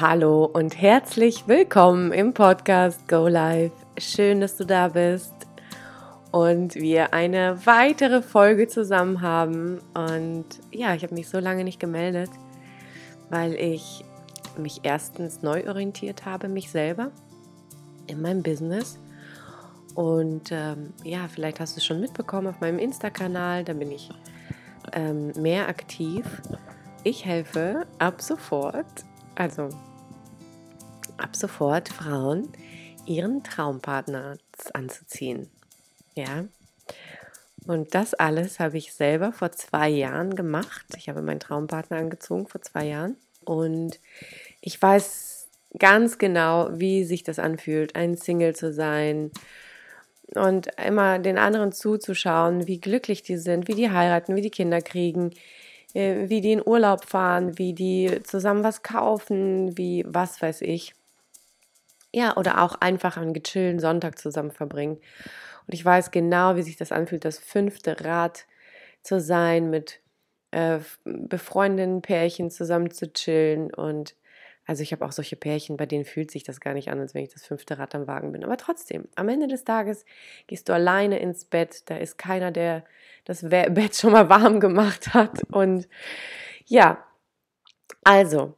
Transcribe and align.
Hallo 0.00 0.46
und 0.46 0.80
herzlich 0.80 1.46
willkommen 1.46 2.10
im 2.12 2.32
Podcast 2.32 3.06
Go 3.06 3.28
Live. 3.28 3.72
Schön, 3.98 4.40
dass 4.40 4.56
du 4.56 4.64
da 4.64 4.88
bist 4.88 5.34
und 6.32 6.74
wir 6.74 7.12
eine 7.12 7.66
weitere 7.66 8.22
Folge 8.22 8.66
zusammen 8.66 9.20
haben. 9.20 9.78
Und 9.92 10.46
ja, 10.72 10.94
ich 10.94 11.02
habe 11.02 11.14
mich 11.14 11.28
so 11.28 11.38
lange 11.38 11.64
nicht 11.64 11.78
gemeldet, 11.78 12.30
weil 13.28 13.52
ich 13.56 14.02
mich 14.56 14.80
erstens 14.84 15.42
neu 15.42 15.68
orientiert 15.68 16.24
habe, 16.24 16.48
mich 16.48 16.70
selber 16.70 17.10
in 18.06 18.22
meinem 18.22 18.42
Business. 18.42 18.98
Und 19.94 20.50
ähm, 20.50 20.94
ja, 21.04 21.28
vielleicht 21.28 21.60
hast 21.60 21.76
du 21.76 21.78
es 21.80 21.84
schon 21.84 22.00
mitbekommen 22.00 22.46
auf 22.46 22.58
meinem 22.60 22.78
Insta-Kanal, 22.78 23.64
da 23.64 23.74
bin 23.74 23.92
ich 23.92 24.08
ähm, 24.94 25.32
mehr 25.36 25.68
aktiv. 25.68 26.24
Ich 27.04 27.26
helfe 27.26 27.86
ab 27.98 28.22
sofort, 28.22 29.04
also 29.34 29.68
ab 31.20 31.36
sofort 31.36 31.88
Frauen, 31.88 32.48
ihren 33.06 33.42
Traumpartner 33.42 34.38
anzuziehen. 34.72 35.50
Ja. 36.14 36.44
Und 37.66 37.94
das 37.94 38.14
alles 38.14 38.58
habe 38.58 38.78
ich 38.78 38.94
selber 38.94 39.32
vor 39.32 39.52
zwei 39.52 39.88
Jahren 39.88 40.34
gemacht. 40.34 40.86
Ich 40.96 41.08
habe 41.08 41.22
meinen 41.22 41.40
Traumpartner 41.40 41.98
angezogen 41.98 42.46
vor 42.46 42.62
zwei 42.62 42.86
Jahren. 42.86 43.16
Und 43.44 44.00
ich 44.60 44.80
weiß 44.80 45.48
ganz 45.78 46.18
genau, 46.18 46.68
wie 46.72 47.04
sich 47.04 47.22
das 47.22 47.38
anfühlt, 47.38 47.96
ein 47.96 48.16
Single 48.16 48.54
zu 48.54 48.72
sein 48.72 49.30
und 50.34 50.68
immer 50.84 51.18
den 51.18 51.38
anderen 51.38 51.72
zuzuschauen, 51.72 52.66
wie 52.66 52.80
glücklich 52.80 53.22
die 53.22 53.36
sind, 53.36 53.68
wie 53.68 53.74
die 53.74 53.90
heiraten, 53.90 54.36
wie 54.36 54.42
die 54.42 54.50
Kinder 54.50 54.80
kriegen, 54.80 55.30
äh, 55.94 56.28
wie 56.28 56.40
die 56.40 56.52
in 56.52 56.66
Urlaub 56.66 57.04
fahren, 57.04 57.58
wie 57.58 57.72
die 57.72 58.20
zusammen 58.22 58.64
was 58.64 58.82
kaufen, 58.82 59.76
wie 59.76 60.04
was 60.06 60.40
weiß 60.40 60.62
ich. 60.62 60.94
Ja, 62.12 62.36
oder 62.36 62.62
auch 62.62 62.74
einfach 62.80 63.16
einen 63.16 63.32
gechillten 63.32 63.78
Sonntag 63.78 64.18
zusammen 64.18 64.50
verbringen. 64.50 64.96
Und 65.66 65.74
ich 65.74 65.84
weiß 65.84 66.10
genau, 66.10 66.56
wie 66.56 66.62
sich 66.62 66.76
das 66.76 66.90
anfühlt, 66.90 67.24
das 67.24 67.38
fünfte 67.38 68.04
Rad 68.04 68.46
zu 69.02 69.20
sein, 69.20 69.70
mit 69.70 70.00
äh, 70.50 70.80
befreundeten 71.04 72.02
Pärchen 72.02 72.50
zusammen 72.50 72.90
zu 72.90 73.12
chillen. 73.12 73.72
Und 73.72 74.16
also 74.66 74.82
ich 74.82 74.92
habe 74.92 75.04
auch 75.04 75.12
solche 75.12 75.36
Pärchen, 75.36 75.76
bei 75.76 75.86
denen 75.86 76.04
fühlt 76.04 76.30
sich 76.30 76.42
das 76.42 76.60
gar 76.60 76.74
nicht 76.74 76.90
an, 76.90 76.98
als 76.98 77.14
wenn 77.14 77.22
ich 77.22 77.32
das 77.32 77.46
fünfte 77.46 77.78
Rad 77.78 77.94
am 77.94 78.06
Wagen 78.06 78.32
bin. 78.32 78.44
Aber 78.44 78.56
trotzdem, 78.56 79.08
am 79.14 79.28
Ende 79.28 79.46
des 79.46 79.64
Tages 79.64 80.04
gehst 80.48 80.68
du 80.68 80.72
alleine 80.72 81.20
ins 81.20 81.44
Bett. 81.44 81.88
Da 81.88 81.96
ist 81.96 82.18
keiner, 82.18 82.50
der 82.50 82.84
das 83.24 83.42
Bett 83.48 83.94
schon 83.94 84.12
mal 84.12 84.28
warm 84.28 84.58
gemacht 84.58 85.14
hat. 85.14 85.44
Und 85.52 85.88
ja, 86.66 87.04
also, 88.02 88.56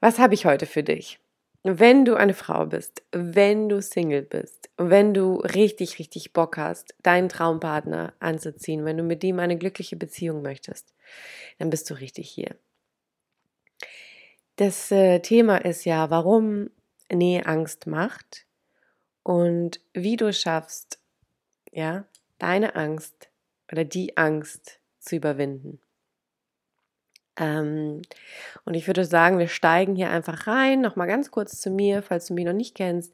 was 0.00 0.18
habe 0.18 0.34
ich 0.34 0.46
heute 0.46 0.66
für 0.66 0.82
dich? 0.82 1.18
Wenn 1.66 2.04
du 2.04 2.14
eine 2.14 2.34
Frau 2.34 2.66
bist, 2.66 3.02
wenn 3.12 3.68
du 3.68 3.80
Single 3.80 4.22
bist, 4.22 4.70
wenn 4.76 5.14
du 5.14 5.36
richtig, 5.36 5.98
richtig 5.98 6.32
Bock 6.32 6.56
hast, 6.56 6.94
deinen 7.02 7.28
Traumpartner 7.28 8.14
anzuziehen, 8.20 8.84
wenn 8.84 8.96
du 8.96 9.02
mit 9.02 9.24
ihm 9.24 9.38
eine 9.38 9.56
glückliche 9.56 9.96
Beziehung 9.96 10.42
möchtest, 10.42 10.94
dann 11.58 11.70
bist 11.70 11.88
du 11.90 11.94
richtig 11.94 12.28
hier. 12.28 12.56
Das 14.56 14.90
äh, 14.90 15.20
Thema 15.20 15.58
ist 15.58 15.84
ja, 15.84 16.10
warum 16.10 16.70
Nähe 17.12 17.46
Angst 17.46 17.86
macht 17.86 18.46
und 19.22 19.80
wie 19.92 20.16
du 20.16 20.32
schaffst, 20.32 20.98
ja, 21.72 22.06
deine 22.38 22.74
Angst 22.74 23.30
oder 23.70 23.84
die 23.84 24.16
Angst 24.16 24.80
zu 24.98 25.16
überwinden. 25.16 25.80
Ähm, 27.38 28.02
und 28.64 28.74
ich 28.74 28.86
würde 28.86 29.04
sagen, 29.04 29.38
wir 29.38 29.48
steigen 29.48 29.94
hier 29.94 30.10
einfach 30.10 30.46
rein. 30.46 30.80
Nochmal 30.80 31.06
ganz 31.06 31.30
kurz 31.30 31.60
zu 31.60 31.70
mir, 31.70 32.02
falls 32.02 32.26
du 32.26 32.34
mich 32.34 32.44
noch 32.44 32.52
nicht 32.52 32.74
kennst. 32.74 33.12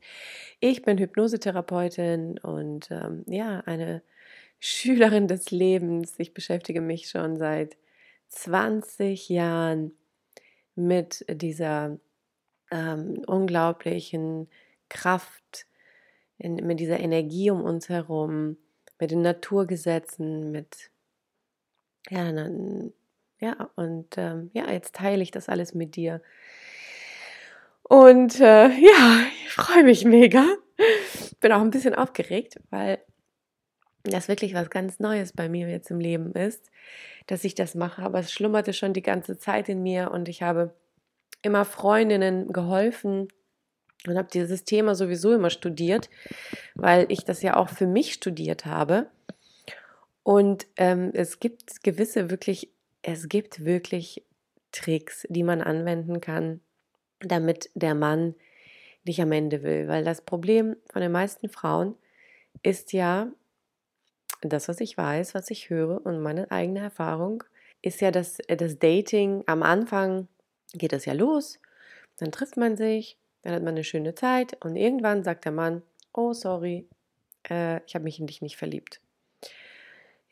Ich 0.60 0.82
bin 0.82 0.98
Hypnosetherapeutin 0.98 2.38
und 2.38 2.90
ähm, 2.90 3.24
ja, 3.26 3.60
eine 3.66 4.02
Schülerin 4.60 5.26
des 5.26 5.50
Lebens. 5.50 6.14
Ich 6.18 6.34
beschäftige 6.34 6.80
mich 6.80 7.08
schon 7.08 7.36
seit 7.36 7.76
20 8.28 9.28
Jahren 9.28 9.92
mit 10.74 11.24
dieser 11.28 11.98
ähm, 12.70 13.22
unglaublichen 13.26 14.48
Kraft, 14.88 15.66
in, 16.38 16.54
mit 16.54 16.80
dieser 16.80 17.00
Energie 17.00 17.50
um 17.50 17.62
uns 17.62 17.88
herum, 17.88 18.56
mit 18.98 19.10
den 19.10 19.22
Naturgesetzen, 19.22 20.50
mit 20.52 20.90
ja, 22.08 22.32
ja, 23.42 23.70
und 23.74 24.16
ähm, 24.18 24.50
ja, 24.52 24.70
jetzt 24.70 24.94
teile 24.94 25.20
ich 25.20 25.32
das 25.32 25.48
alles 25.48 25.74
mit 25.74 25.96
dir. 25.96 26.22
Und 27.82 28.38
äh, 28.40 28.68
ja, 28.68 29.20
ich 29.44 29.52
freue 29.52 29.82
mich 29.82 30.04
mega. 30.04 30.44
Bin 31.40 31.50
auch 31.50 31.60
ein 31.60 31.70
bisschen 31.70 31.96
aufgeregt, 31.96 32.60
weil 32.70 33.00
das 34.04 34.28
wirklich 34.28 34.54
was 34.54 34.70
ganz 34.70 35.00
Neues 35.00 35.32
bei 35.32 35.48
mir 35.48 35.68
jetzt 35.68 35.90
im 35.90 35.98
Leben 35.98 36.32
ist, 36.34 36.70
dass 37.26 37.42
ich 37.42 37.56
das 37.56 37.74
mache. 37.74 38.02
Aber 38.02 38.20
es 38.20 38.32
schlummerte 38.32 38.72
schon 38.72 38.92
die 38.92 39.02
ganze 39.02 39.36
Zeit 39.36 39.68
in 39.68 39.82
mir 39.82 40.12
und 40.12 40.28
ich 40.28 40.42
habe 40.42 40.72
immer 41.42 41.64
Freundinnen 41.64 42.52
geholfen 42.52 43.26
und 44.06 44.16
habe 44.16 44.28
dieses 44.32 44.64
Thema 44.64 44.94
sowieso 44.94 45.32
immer 45.32 45.50
studiert, 45.50 46.10
weil 46.76 47.06
ich 47.08 47.24
das 47.24 47.42
ja 47.42 47.56
auch 47.56 47.70
für 47.70 47.88
mich 47.88 48.12
studiert 48.12 48.66
habe. 48.66 49.08
Und 50.22 50.68
ähm, 50.76 51.10
es 51.12 51.40
gibt 51.40 51.82
gewisse 51.82 52.30
wirklich 52.30 52.72
es 53.02 53.28
gibt 53.28 53.64
wirklich 53.64 54.24
Tricks, 54.70 55.26
die 55.28 55.42
man 55.42 55.60
anwenden 55.60 56.20
kann, 56.20 56.60
damit 57.20 57.70
der 57.74 57.94
Mann 57.94 58.34
dich 59.06 59.20
am 59.20 59.32
Ende 59.32 59.62
will. 59.62 59.88
Weil 59.88 60.04
das 60.04 60.22
Problem 60.22 60.76
von 60.90 61.02
den 61.02 61.12
meisten 61.12 61.48
Frauen 61.48 61.94
ist 62.62 62.92
ja, 62.92 63.30
das, 64.40 64.68
was 64.68 64.80
ich 64.80 64.96
weiß, 64.96 65.34
was 65.34 65.50
ich 65.50 65.70
höre 65.70 66.04
und 66.04 66.20
meine 66.20 66.50
eigene 66.50 66.80
Erfahrung, 66.80 67.44
ist 67.80 68.00
ja, 68.00 68.10
dass 68.10 68.38
das 68.48 68.78
Dating 68.78 69.44
am 69.46 69.62
Anfang 69.62 70.28
geht 70.72 70.92
es 70.92 71.04
ja 71.04 71.12
los, 71.12 71.60
dann 72.18 72.32
trifft 72.32 72.56
man 72.56 72.76
sich, 72.76 73.18
dann 73.42 73.54
hat 73.54 73.62
man 73.62 73.74
eine 73.74 73.84
schöne 73.84 74.14
Zeit 74.14 74.56
und 74.64 74.76
irgendwann 74.76 75.22
sagt 75.24 75.44
der 75.44 75.52
Mann, 75.52 75.82
oh 76.12 76.32
sorry, 76.32 76.88
äh, 77.48 77.84
ich 77.86 77.94
habe 77.94 78.04
mich 78.04 78.20
in 78.20 78.26
dich 78.26 78.42
nicht 78.42 78.56
verliebt. 78.56 79.00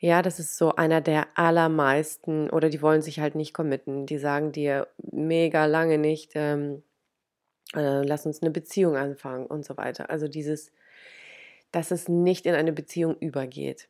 Ja, 0.03 0.23
das 0.23 0.39
ist 0.39 0.57
so 0.57 0.73
einer 0.75 0.99
der 0.99 1.27
allermeisten 1.35 2.49
oder 2.49 2.69
die 2.69 2.81
wollen 2.81 3.03
sich 3.03 3.19
halt 3.19 3.35
nicht 3.35 3.53
committen. 3.53 4.07
Die 4.07 4.17
sagen 4.17 4.51
dir 4.51 4.87
mega 4.97 5.65
lange 5.65 5.99
nicht, 5.99 6.31
ähm, 6.33 6.81
äh, 7.75 8.01
lass 8.03 8.25
uns 8.25 8.41
eine 8.41 8.49
Beziehung 8.49 8.97
anfangen 8.97 9.45
und 9.45 9.63
so 9.63 9.77
weiter. 9.77 10.09
Also 10.09 10.27
dieses, 10.27 10.71
dass 11.71 11.91
es 11.91 12.09
nicht 12.09 12.47
in 12.47 12.55
eine 12.55 12.73
Beziehung 12.73 13.15
übergeht. 13.19 13.89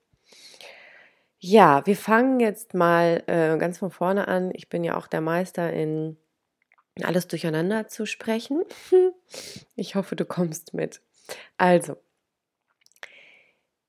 Ja, 1.39 1.85
wir 1.85 1.95
fangen 1.95 2.41
jetzt 2.41 2.73
mal 2.73 3.23
äh, 3.27 3.57
ganz 3.57 3.79
von 3.79 3.89
vorne 3.89 4.27
an. 4.27 4.51
Ich 4.53 4.67
bin 4.67 4.83
ja 4.83 4.97
auch 4.97 5.07
der 5.07 5.21
Meister 5.21 5.71
in 5.71 6.17
alles 7.03 7.27
durcheinander 7.27 7.87
zu 7.87 8.05
sprechen. 8.05 8.63
Ich 9.75 9.95
hoffe, 9.95 10.17
du 10.17 10.25
kommst 10.25 10.73
mit. 10.73 11.01
Also, 11.57 11.95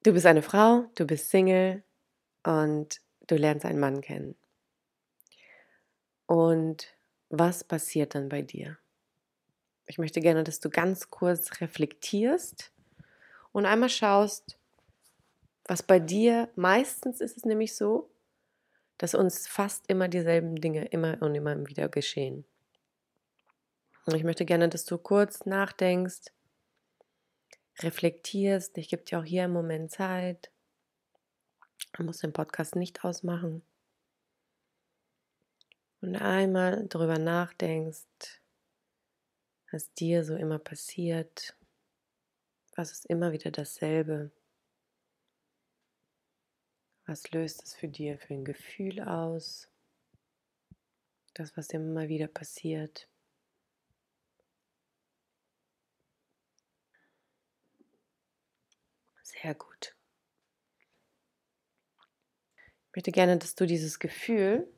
du 0.04 0.12
bist 0.12 0.24
eine 0.24 0.42
Frau, 0.42 0.84
du 0.94 1.04
bist 1.04 1.30
Single, 1.30 1.82
und 2.44 3.00
du 3.26 3.36
lernst 3.36 3.64
einen 3.64 3.80
Mann 3.80 4.00
kennen. 4.00 4.36
Und 6.26 6.88
was 7.28 7.64
passiert 7.64 8.14
dann 8.14 8.28
bei 8.28 8.42
dir? 8.42 8.78
Ich 9.86 9.98
möchte 9.98 10.20
gerne, 10.20 10.44
dass 10.44 10.60
du 10.60 10.70
ganz 10.70 11.10
kurz 11.10 11.60
reflektierst 11.60 12.72
und 13.52 13.66
einmal 13.66 13.88
schaust, 13.88 14.58
was 15.64 15.82
bei 15.82 15.98
dir, 15.98 16.48
meistens 16.54 17.20
ist 17.20 17.36
es 17.36 17.44
nämlich 17.44 17.74
so, 17.74 18.10
dass 18.98 19.14
uns 19.14 19.48
fast 19.48 19.88
immer 19.88 20.06
dieselben 20.06 20.54
Dinge 20.56 20.84
immer 20.86 21.20
und 21.20 21.34
immer 21.34 21.66
wieder 21.66 21.88
geschehen. 21.88 22.44
Und 24.06 24.14
ich 24.14 24.22
möchte 24.22 24.44
gerne, 24.44 24.68
dass 24.68 24.84
du 24.84 24.96
kurz 24.96 25.44
nachdenkst, 25.44 26.32
reflektierst. 27.80 28.78
Ich 28.78 28.88
gebe 28.88 29.02
dir 29.02 29.18
auch 29.18 29.24
hier 29.24 29.44
im 29.44 29.52
Moment 29.52 29.90
Zeit. 29.90 30.51
Man 31.98 32.06
muss 32.06 32.18
den 32.18 32.32
Podcast 32.32 32.76
nicht 32.76 33.04
ausmachen. 33.04 33.62
Und 36.00 36.16
einmal 36.16 36.86
darüber 36.88 37.18
nachdenkst, 37.18 38.40
was 39.70 39.92
dir 39.94 40.24
so 40.24 40.34
immer 40.36 40.58
passiert, 40.58 41.56
was 42.74 42.92
ist 42.92 43.06
immer 43.06 43.32
wieder 43.32 43.50
dasselbe. 43.50 44.30
Was 47.06 47.30
löst 47.32 47.62
es 47.62 47.74
für 47.74 47.88
dir 47.88 48.18
für 48.18 48.34
ein 48.34 48.44
Gefühl 48.44 49.00
aus? 49.00 49.68
Das, 51.34 51.56
was 51.56 51.68
dir 51.68 51.78
immer 51.78 52.08
wieder 52.08 52.28
passiert. 52.28 53.08
Sehr 59.22 59.54
gut. 59.54 59.94
Ich 62.92 62.96
möchte 62.96 63.12
gerne, 63.12 63.38
dass 63.38 63.54
du 63.54 63.64
dieses 63.64 63.98
Gefühl, 64.00 64.68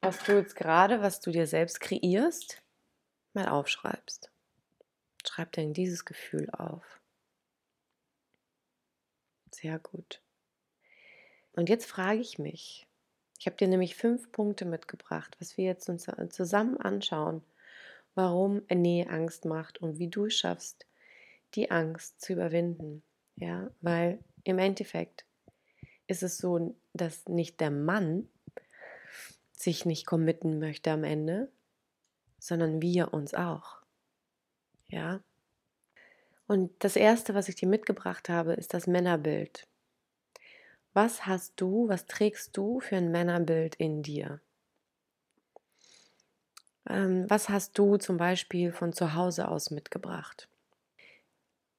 was 0.00 0.18
du 0.24 0.32
jetzt 0.32 0.56
gerade, 0.56 1.02
was 1.02 1.20
du 1.20 1.30
dir 1.30 1.46
selbst 1.46 1.78
kreierst, 1.78 2.64
mal 3.32 3.46
aufschreibst. 3.46 4.32
Schreib 5.24 5.52
dir 5.52 5.72
dieses 5.72 6.04
Gefühl 6.04 6.50
auf. 6.50 7.00
Sehr 9.52 9.78
gut. 9.78 10.20
Und 11.52 11.68
jetzt 11.68 11.86
frage 11.86 12.18
ich 12.18 12.40
mich, 12.40 12.88
ich 13.38 13.46
habe 13.46 13.56
dir 13.56 13.68
nämlich 13.68 13.94
fünf 13.94 14.32
Punkte 14.32 14.64
mitgebracht, 14.64 15.36
was 15.38 15.56
wir 15.56 15.64
jetzt 15.64 15.88
uns 15.88 16.08
zusammen 16.30 16.76
anschauen, 16.76 17.44
warum 18.16 18.62
Nähe 18.68 19.08
Angst 19.08 19.44
macht 19.44 19.78
und 19.78 20.00
wie 20.00 20.08
du 20.08 20.24
es 20.24 20.34
schaffst, 20.34 20.88
die 21.54 21.70
Angst 21.70 22.20
zu 22.20 22.32
überwinden. 22.32 23.04
Ja, 23.36 23.70
weil 23.80 24.18
im 24.42 24.58
Endeffekt 24.58 25.24
ist 26.06 26.22
es 26.22 26.38
so, 26.38 26.74
dass 26.96 27.26
nicht 27.26 27.60
der 27.60 27.70
Mann 27.70 28.28
sich 29.52 29.84
nicht 29.84 30.06
committen 30.06 30.58
möchte 30.58 30.90
am 30.90 31.04
Ende, 31.04 31.50
sondern 32.38 32.82
wir 32.82 33.12
uns 33.14 33.34
auch. 33.34 33.82
Ja. 34.88 35.20
Und 36.46 36.72
das 36.84 36.96
erste, 36.96 37.34
was 37.34 37.48
ich 37.48 37.56
dir 37.56 37.68
mitgebracht 37.68 38.28
habe, 38.28 38.52
ist 38.54 38.74
das 38.74 38.86
Männerbild. 38.86 39.66
Was 40.92 41.26
hast 41.26 41.60
du, 41.60 41.88
was 41.88 42.06
trägst 42.06 42.56
du 42.56 42.80
für 42.80 42.96
ein 42.96 43.10
Männerbild 43.10 43.74
in 43.74 44.02
dir? 44.02 44.40
Ähm, 46.88 47.28
was 47.28 47.48
hast 47.48 47.76
du 47.78 47.96
zum 47.96 48.16
Beispiel 48.16 48.72
von 48.72 48.92
zu 48.92 49.14
Hause 49.14 49.48
aus 49.48 49.70
mitgebracht? 49.70 50.48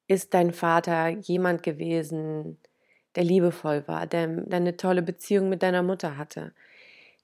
Ist 0.07 0.33
dein 0.33 0.53
Vater 0.53 1.09
jemand 1.09 1.63
gewesen, 1.63 2.57
der 3.15 3.23
liebevoll 3.23 3.87
war, 3.87 4.07
der, 4.07 4.27
der 4.27 4.57
eine 4.57 4.77
tolle 4.77 5.01
Beziehung 5.01 5.49
mit 5.49 5.63
deiner 5.63 5.83
Mutter 5.83 6.17
hatte, 6.17 6.53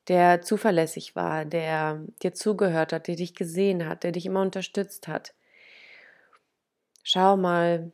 der 0.08 0.42
zuverlässig 0.42 1.16
war, 1.16 1.46
der 1.46 2.02
dir 2.22 2.34
zugehört 2.34 2.94
hat, 2.94 3.08
der 3.08 3.16
dich 3.16 3.36
gesehen 3.36 3.88
hat, 3.88 4.04
der 4.04 4.12
dich 4.12 4.26
immer 4.26 4.42
unterstützt 4.42 5.08
hat? 5.08 5.34
Schau 7.04 7.38
mal 7.38 7.92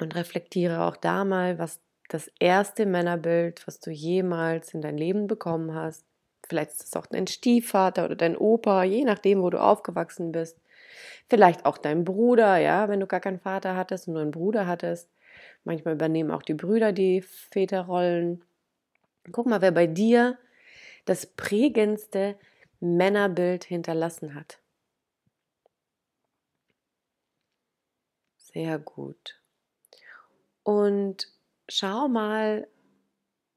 und 0.00 0.14
reflektiere 0.14 0.82
auch 0.82 0.96
da 0.96 1.24
mal, 1.24 1.58
was 1.58 1.80
das 2.08 2.30
erste 2.38 2.86
Männerbild, 2.86 3.66
was 3.66 3.80
du 3.80 3.90
jemals 3.90 4.74
in 4.74 4.82
dein 4.82 4.98
Leben 4.98 5.26
bekommen 5.26 5.74
hast. 5.74 6.04
Vielleicht 6.46 6.72
ist 6.72 6.84
es 6.84 6.96
auch 6.96 7.06
dein 7.06 7.26
Stiefvater 7.26 8.04
oder 8.04 8.16
dein 8.16 8.36
Opa, 8.36 8.84
je 8.84 9.04
nachdem, 9.04 9.42
wo 9.42 9.48
du 9.50 9.60
aufgewachsen 9.60 10.32
bist. 10.32 10.58
Vielleicht 11.28 11.64
auch 11.64 11.78
dein 11.78 12.04
Bruder, 12.04 12.58
ja, 12.58 12.88
wenn 12.88 13.00
du 13.00 13.06
gar 13.06 13.20
keinen 13.20 13.40
Vater 13.40 13.76
hattest 13.76 14.08
und 14.08 14.14
nur 14.14 14.22
einen 14.22 14.30
Bruder 14.32 14.66
hattest. 14.66 15.08
Manchmal 15.64 15.94
übernehmen 15.94 16.30
auch 16.30 16.42
die 16.42 16.54
Brüder 16.54 16.92
die 16.92 17.22
Väterrollen. 17.22 18.44
Guck 19.30 19.46
mal, 19.46 19.60
wer 19.60 19.70
bei 19.70 19.86
dir 19.86 20.38
das 21.04 21.26
prägendste 21.26 22.36
Männerbild 22.80 23.64
hinterlassen 23.64 24.34
hat. 24.34 24.58
Sehr 28.36 28.78
gut. 28.78 29.40
Und 30.64 31.28
schau 31.68 32.08
mal, 32.08 32.68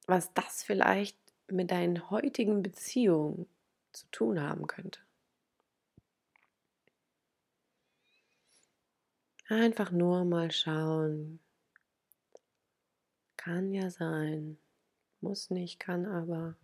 was 0.08 0.34
das 0.34 0.64
vielleicht 0.64 1.18
mit 1.48 1.72
deinen 1.72 2.10
heutigen 2.10 2.64
Beziehungen 2.64 3.48
zu 3.92 4.06
tun 4.12 4.42
haben 4.42 4.68
könnte. 4.68 5.00
Einfach 9.48 9.92
nur 9.92 10.26
mal 10.26 10.52
schauen. 10.52 11.40
Kann 13.46 13.72
ja 13.72 13.92
sein. 13.92 14.58
Muss 15.22 15.52
nicht, 15.52 15.80
kann 15.80 16.08
aber. 16.08 16.56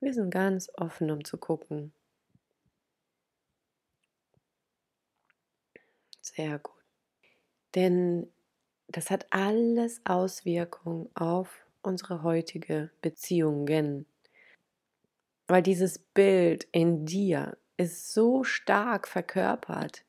Wir 0.00 0.14
sind 0.14 0.30
ganz 0.30 0.70
offen, 0.72 1.10
um 1.10 1.22
zu 1.26 1.36
gucken. 1.36 1.92
Sehr 6.22 6.58
gut. 6.58 6.82
Denn 7.74 8.32
das 8.88 9.10
hat 9.10 9.26
alles 9.28 10.00
Auswirkungen 10.06 11.10
auf 11.14 11.66
unsere 11.82 12.22
heutige 12.22 12.90
Beziehungen. 13.02 14.06
Weil 15.48 15.62
dieses 15.62 15.98
Bild 15.98 16.66
in 16.72 17.04
dir 17.04 17.58
ist 17.76 18.14
so 18.14 18.42
stark 18.42 19.06
verkörpert, 19.06 20.06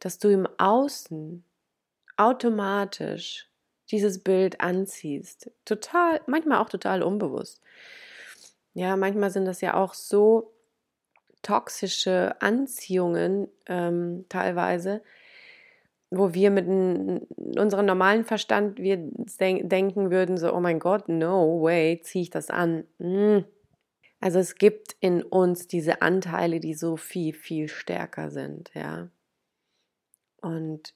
dass 0.00 0.18
du 0.18 0.28
im 0.28 0.48
Außen 0.58 1.44
automatisch 2.16 3.48
dieses 3.90 4.22
Bild 4.22 4.60
anziehst. 4.60 5.50
Total, 5.64 6.20
manchmal 6.26 6.58
auch 6.58 6.68
total 6.68 7.02
unbewusst. 7.02 7.60
Ja, 8.74 8.96
manchmal 8.96 9.30
sind 9.30 9.46
das 9.46 9.60
ja 9.60 9.74
auch 9.74 9.94
so 9.94 10.52
toxische 11.42 12.34
Anziehungen 12.40 13.48
ähm, 13.66 14.26
teilweise, 14.28 15.02
wo 16.10 16.34
wir 16.34 16.50
mit 16.50 16.66
unserem 17.56 17.86
normalen 17.86 18.24
Verstand 18.24 18.78
wir 18.78 18.96
denken 18.98 20.10
würden 20.10 20.38
so, 20.38 20.52
oh 20.52 20.60
mein 20.60 20.78
Gott, 20.78 21.08
no 21.08 21.62
way, 21.62 22.00
ziehe 22.02 22.22
ich 22.22 22.30
das 22.30 22.50
an. 22.50 22.84
Hm. 22.98 23.44
Also 24.20 24.38
es 24.38 24.56
gibt 24.56 24.96
in 25.00 25.22
uns 25.22 25.68
diese 25.68 26.02
Anteile, 26.02 26.58
die 26.58 26.74
so 26.74 26.96
viel, 26.96 27.32
viel 27.32 27.68
stärker 27.68 28.30
sind, 28.30 28.70
ja. 28.74 29.08
Und 30.40 30.94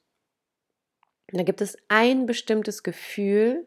da 1.38 1.44
gibt 1.44 1.60
es 1.60 1.76
ein 1.88 2.26
bestimmtes 2.26 2.82
Gefühl, 2.82 3.66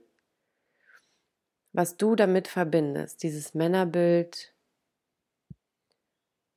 was 1.71 1.97
du 1.97 2.15
damit 2.15 2.47
verbindest, 2.47 3.23
dieses 3.23 3.53
Männerbild. 3.53 4.53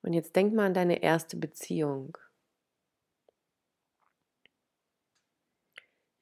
Und 0.03 0.13
jetzt 0.13 0.37
denk 0.37 0.55
mal 0.55 0.67
an 0.67 0.75
deine 0.75 1.03
erste 1.03 1.37
Beziehung. 1.37 2.19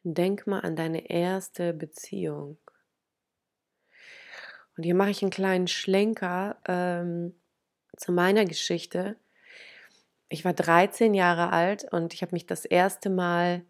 Denk 0.04 0.46
mal 0.46 0.60
an 0.60 0.76
deine 0.76 1.10
erste 1.10 1.72
Beziehung. 1.72 2.58
Und 4.76 4.84
hier 4.84 4.94
mache 4.94 5.10
ich 5.10 5.22
einen 5.22 5.31
kleinen 5.31 5.66
Schlenker 5.66 6.58
ähm, 6.66 7.34
zu 7.96 8.12
meiner 8.12 8.44
Geschichte. 8.44 9.16
Ich 10.28 10.44
war 10.44 10.52
13 10.52 11.14
Jahre 11.14 11.52
alt 11.52 11.84
und 11.92 12.12
ich 12.12 12.22
habe 12.22 12.32
mich 12.32 12.46
das 12.46 12.64
erste 12.64 13.08
Mal 13.08 13.64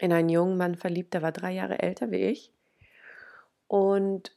in 0.00 0.12
einen 0.12 0.28
jungen 0.28 0.56
Mann 0.56 0.76
verliebt, 0.76 1.14
der 1.14 1.22
war 1.22 1.32
drei 1.32 1.52
Jahre 1.52 1.80
älter 1.80 2.10
wie 2.10 2.16
ich. 2.16 2.52
Und 3.66 4.32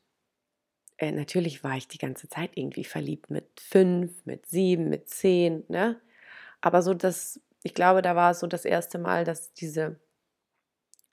äh, 0.98 1.12
natürlich 1.12 1.64
war 1.64 1.78
ich 1.78 1.88
die 1.88 1.98
ganze 1.98 2.30
Zeit 2.30 2.52
irgendwie 2.56 2.84
verliebt 2.84 3.30
mit 3.30 3.46
fünf, 3.60 4.26
mit 4.26 4.46
sieben, 4.46 4.90
mit 4.90 5.10
zehn. 5.10 5.64
Ne? 5.68 6.00
Aber 6.62 6.82
so 6.82 6.94
das, 6.94 7.40
ich 7.64 7.74
glaube, 7.74 8.02
da 8.02 8.16
war 8.16 8.32
es 8.32 8.40
so 8.40 8.48
das 8.48 8.66
erste 8.66 9.00
Mal, 9.00 9.24
dass 9.24 9.54
diese 9.54 10.00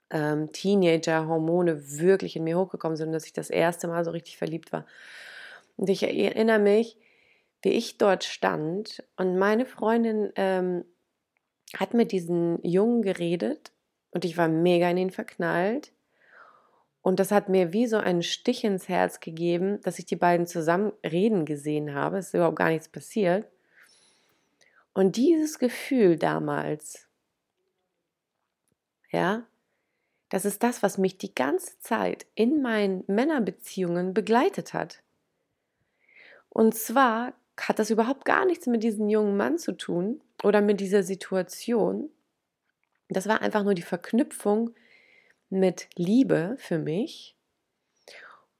ähm, 0.09 0.51
Teenager-Hormone 0.51 1.99
wirklich 1.99 2.35
in 2.35 2.43
mir 2.43 2.57
hochgekommen 2.57 2.97
sind, 2.97 3.11
dass 3.11 3.25
ich 3.25 3.33
das 3.33 3.49
erste 3.49 3.87
Mal 3.87 4.03
so 4.03 4.11
richtig 4.11 4.37
verliebt 4.37 4.71
war. 4.71 4.85
Und 5.77 5.89
ich 5.89 6.03
erinnere 6.03 6.59
mich, 6.59 6.97
wie 7.61 7.69
ich 7.69 7.97
dort 7.97 8.23
stand 8.23 9.03
und 9.17 9.37
meine 9.37 9.65
Freundin 9.65 10.31
ähm, 10.35 10.85
hat 11.75 11.93
mit 11.93 12.11
diesen 12.11 12.63
Jungen 12.63 13.01
geredet 13.01 13.71
und 14.11 14.25
ich 14.25 14.37
war 14.37 14.47
mega 14.47 14.89
in 14.89 14.97
ihn 14.97 15.11
verknallt. 15.11 15.91
Und 17.01 17.19
das 17.19 17.31
hat 17.31 17.49
mir 17.49 17.71
wie 17.73 17.87
so 17.87 17.97
einen 17.97 18.23
Stich 18.23 18.63
ins 18.63 18.89
Herz 18.89 19.19
gegeben, 19.19 19.79
dass 19.81 19.99
ich 19.99 20.05
die 20.05 20.15
beiden 20.15 20.47
zusammen 20.47 20.91
reden 21.03 21.45
gesehen 21.45 21.93
habe. 21.93 22.17
Es 22.17 22.27
ist 22.27 22.33
überhaupt 22.33 22.57
gar 22.57 22.69
nichts 22.69 22.89
passiert. 22.89 23.47
Und 24.93 25.15
dieses 25.15 25.59
Gefühl 25.59 26.17
damals, 26.17 27.07
ja, 29.11 29.45
das 30.29 30.45
ist 30.45 30.61
das, 30.61 30.83
was 30.83 30.97
mich 30.97 31.17
die 31.17 31.33
ganze 31.33 31.79
Zeit 31.79 32.25
in 32.35 32.61
meinen 32.61 33.03
Männerbeziehungen 33.07 34.13
begleitet 34.13 34.73
hat. 34.73 35.01
Und 36.49 36.75
zwar 36.75 37.33
hat 37.59 37.79
das 37.79 37.89
überhaupt 37.89 38.25
gar 38.25 38.45
nichts 38.45 38.67
mit 38.67 38.83
diesem 38.83 39.09
jungen 39.09 39.37
Mann 39.37 39.57
zu 39.57 39.71
tun 39.73 40.21
oder 40.43 40.61
mit 40.61 40.79
dieser 40.79 41.03
Situation. 41.03 42.09
Das 43.09 43.27
war 43.27 43.41
einfach 43.41 43.63
nur 43.63 43.73
die 43.73 43.81
Verknüpfung 43.81 44.75
mit 45.49 45.89
Liebe 45.95 46.55
für 46.59 46.77
mich. 46.77 47.35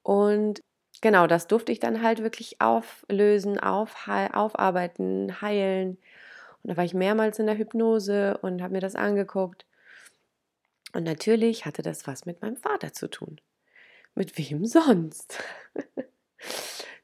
Und 0.01 0.61
genau, 1.01 1.27
das 1.27 1.47
durfte 1.47 1.71
ich 1.71 1.79
dann 1.79 2.01
halt 2.01 2.23
wirklich 2.23 2.59
auflösen, 2.59 3.59
auf, 3.59 4.07
aufarbeiten, 4.07 5.41
heilen. 5.41 5.97
Und 6.63 6.71
da 6.71 6.77
war 6.77 6.83
ich 6.83 6.95
mehrmals 6.95 7.39
in 7.39 7.45
der 7.45 7.57
Hypnose 7.57 8.37
und 8.41 8.61
habe 8.61 8.73
mir 8.73 8.81
das 8.81 8.95
angeguckt. 8.95 9.65
Und 10.93 11.03
natürlich 11.03 11.65
hatte 11.65 11.83
das 11.83 12.07
was 12.07 12.25
mit 12.25 12.41
meinem 12.41 12.57
Vater 12.57 12.91
zu 12.91 13.07
tun. 13.09 13.39
Mit 14.15 14.37
wem 14.37 14.65
sonst? 14.65 15.43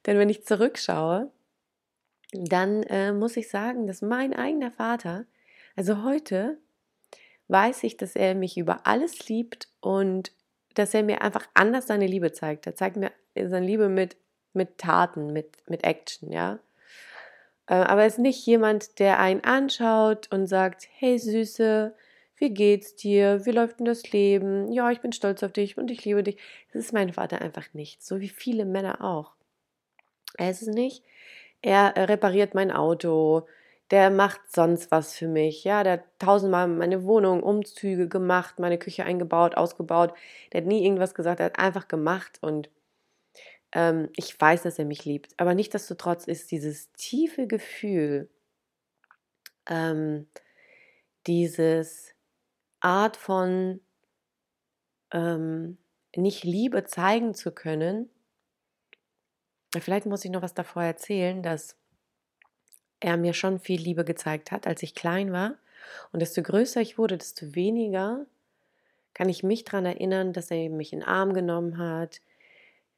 Denn 0.06 0.18
wenn 0.18 0.30
ich 0.30 0.46
zurückschaue, 0.46 1.32
dann 2.32 2.84
äh, 2.84 3.14
muss 3.14 3.38
ich 3.38 3.50
sagen, 3.50 3.88
dass 3.88 4.02
mein 4.02 4.34
eigener 4.34 4.72
Vater, 4.72 5.26
also 5.76 6.04
heute 6.04 6.58
weiß 7.48 7.84
ich, 7.84 7.98
dass 7.98 8.16
er 8.16 8.36
mich 8.36 8.58
über 8.58 8.86
alles 8.86 9.28
liebt 9.30 9.70
und 9.80 10.32
dass 10.74 10.94
er 10.94 11.04
mir 11.04 11.22
einfach 11.22 11.48
anders 11.54 11.88
seine 11.88 12.08
Liebe 12.08 12.32
zeigt. 12.32 12.68
Er 12.68 12.76
zeigt 12.76 12.98
mir 12.98 13.12
seine 13.36 13.66
Liebe 13.66 13.90
mit, 13.90 14.18
mit 14.54 14.78
Taten, 14.78 15.32
mit, 15.34 15.58
mit 15.70 15.84
Action, 15.84 16.32
ja. 16.32 16.60
Äh, 17.68 17.76
aber 17.76 18.02
er 18.02 18.08
ist 18.08 18.20
nicht 18.20 18.46
jemand, 18.46 19.00
der 19.00 19.20
einen 19.20 19.44
anschaut 19.44 20.32
und 20.32 20.48
sagt, 20.48 20.88
hey 20.98 21.18
Süße, 21.18 21.96
wie 22.38 22.54
geht's 22.54 22.96
dir? 22.96 23.46
Wie 23.46 23.52
läuft 23.52 23.80
denn 23.80 23.86
das 23.86 24.12
Leben? 24.12 24.72
Ja, 24.72 24.92
ich 24.92 25.00
bin 25.00 25.14
stolz 25.14 25.42
auf 25.44 25.54
dich 25.54 25.78
und 25.78 25.90
ich 25.90 26.04
liebe 26.04 26.24
dich. 26.24 26.38
Das 26.74 26.84
ist 26.84 26.94
mein 26.94 27.14
Vater 27.14 27.42
einfach 27.42 27.74
nicht, 27.74 28.04
so 28.04 28.20
wie 28.20 28.30
viele 28.30 28.66
Männer 28.66 29.04
auch. 29.04 29.32
Er 30.38 30.52
ist 30.52 30.62
es 30.62 30.68
nicht. 30.68 31.04
Er 31.62 31.94
repariert 31.96 32.54
mein 32.54 32.72
Auto, 32.72 33.48
der 33.92 34.10
macht 34.10 34.42
sonst 34.52 34.92
was 34.92 35.14
für 35.14 35.28
mich. 35.28 35.64
Ja, 35.64 35.84
der 35.84 35.94
hat 35.94 36.06
tausendmal 36.20 36.68
meine 36.68 37.04
Wohnung, 37.04 37.44
Umzüge 37.44 38.08
gemacht, 38.08 38.60
meine 38.60 38.80
Küche 38.80 39.04
eingebaut, 39.06 39.56
ausgebaut. 39.56 40.14
Der 40.52 40.62
hat 40.62 40.68
nie 40.68 40.84
irgendwas 40.84 41.14
gesagt, 41.14 41.40
er 41.40 41.48
hat 41.48 41.60
einfach 41.60 41.88
gemacht 41.88 42.40
und 42.42 42.70
ähm, 43.74 44.10
ich 44.16 44.40
weiß, 44.40 44.64
dass 44.64 44.80
er 44.80 44.86
mich 44.86 45.06
liebt. 45.06 45.34
Aber 45.38 45.54
nichtsdestotrotz 45.54 46.26
ist 46.26 46.52
dieses 46.52 46.92
tiefe 46.94 47.48
Gefühl, 47.48 48.30
ähm, 49.68 50.28
dieses 51.28 52.16
Art 52.80 53.18
von 53.18 53.82
ähm, 55.12 55.78
nicht 56.16 56.44
Liebe 56.44 56.86
zeigen 56.86 57.34
zu 57.34 57.52
können. 57.52 58.10
Vielleicht 59.78 60.06
muss 60.06 60.24
ich 60.24 60.32
noch 60.32 60.42
was 60.42 60.54
davor 60.54 60.84
erzählen, 60.84 61.44
dass 61.44 61.78
er 63.00 63.18
mir 63.18 63.34
schon 63.34 63.60
viel 63.60 63.82
Liebe 63.82 64.06
gezeigt 64.06 64.52
hat, 64.52 64.68
als 64.68 64.84
ich 64.84 64.96
klein 64.96 65.32
war. 65.32 65.56
Und 66.12 66.22
desto 66.22 66.42
größer 66.42 66.82
ich 66.82 66.98
wurde, 66.98 67.18
desto 67.18 67.56
weniger 67.56 68.26
kann 69.14 69.30
ich 69.30 69.44
mich 69.44 69.64
daran 69.64 69.86
erinnern, 69.86 70.34
dass 70.34 70.52
er 70.52 70.70
mich 70.70 70.94
in 70.94 71.00
den 71.00 71.08
Arm 71.08 71.34
genommen 71.34 71.78
hat, 71.78 72.22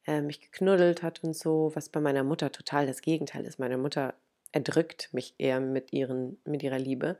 äh, 0.06 0.20
mich 0.20 0.40
geknuddelt 0.40 1.02
hat 1.02 1.22
und 1.22 1.34
so, 1.34 1.70
was 1.74 1.88
bei 1.88 2.00
meiner 2.00 2.24
Mutter 2.24 2.50
total 2.50 2.86
das 2.86 3.02
Gegenteil 3.02 3.44
ist. 3.44 3.58
Meine 3.58 3.78
Mutter 3.78 4.14
erdrückt 4.52 5.10
mich 5.12 5.34
eher 5.38 5.60
mit, 5.60 5.92
ihren, 5.92 6.38
mit 6.44 6.62
ihrer 6.62 6.78
Liebe. 6.78 7.16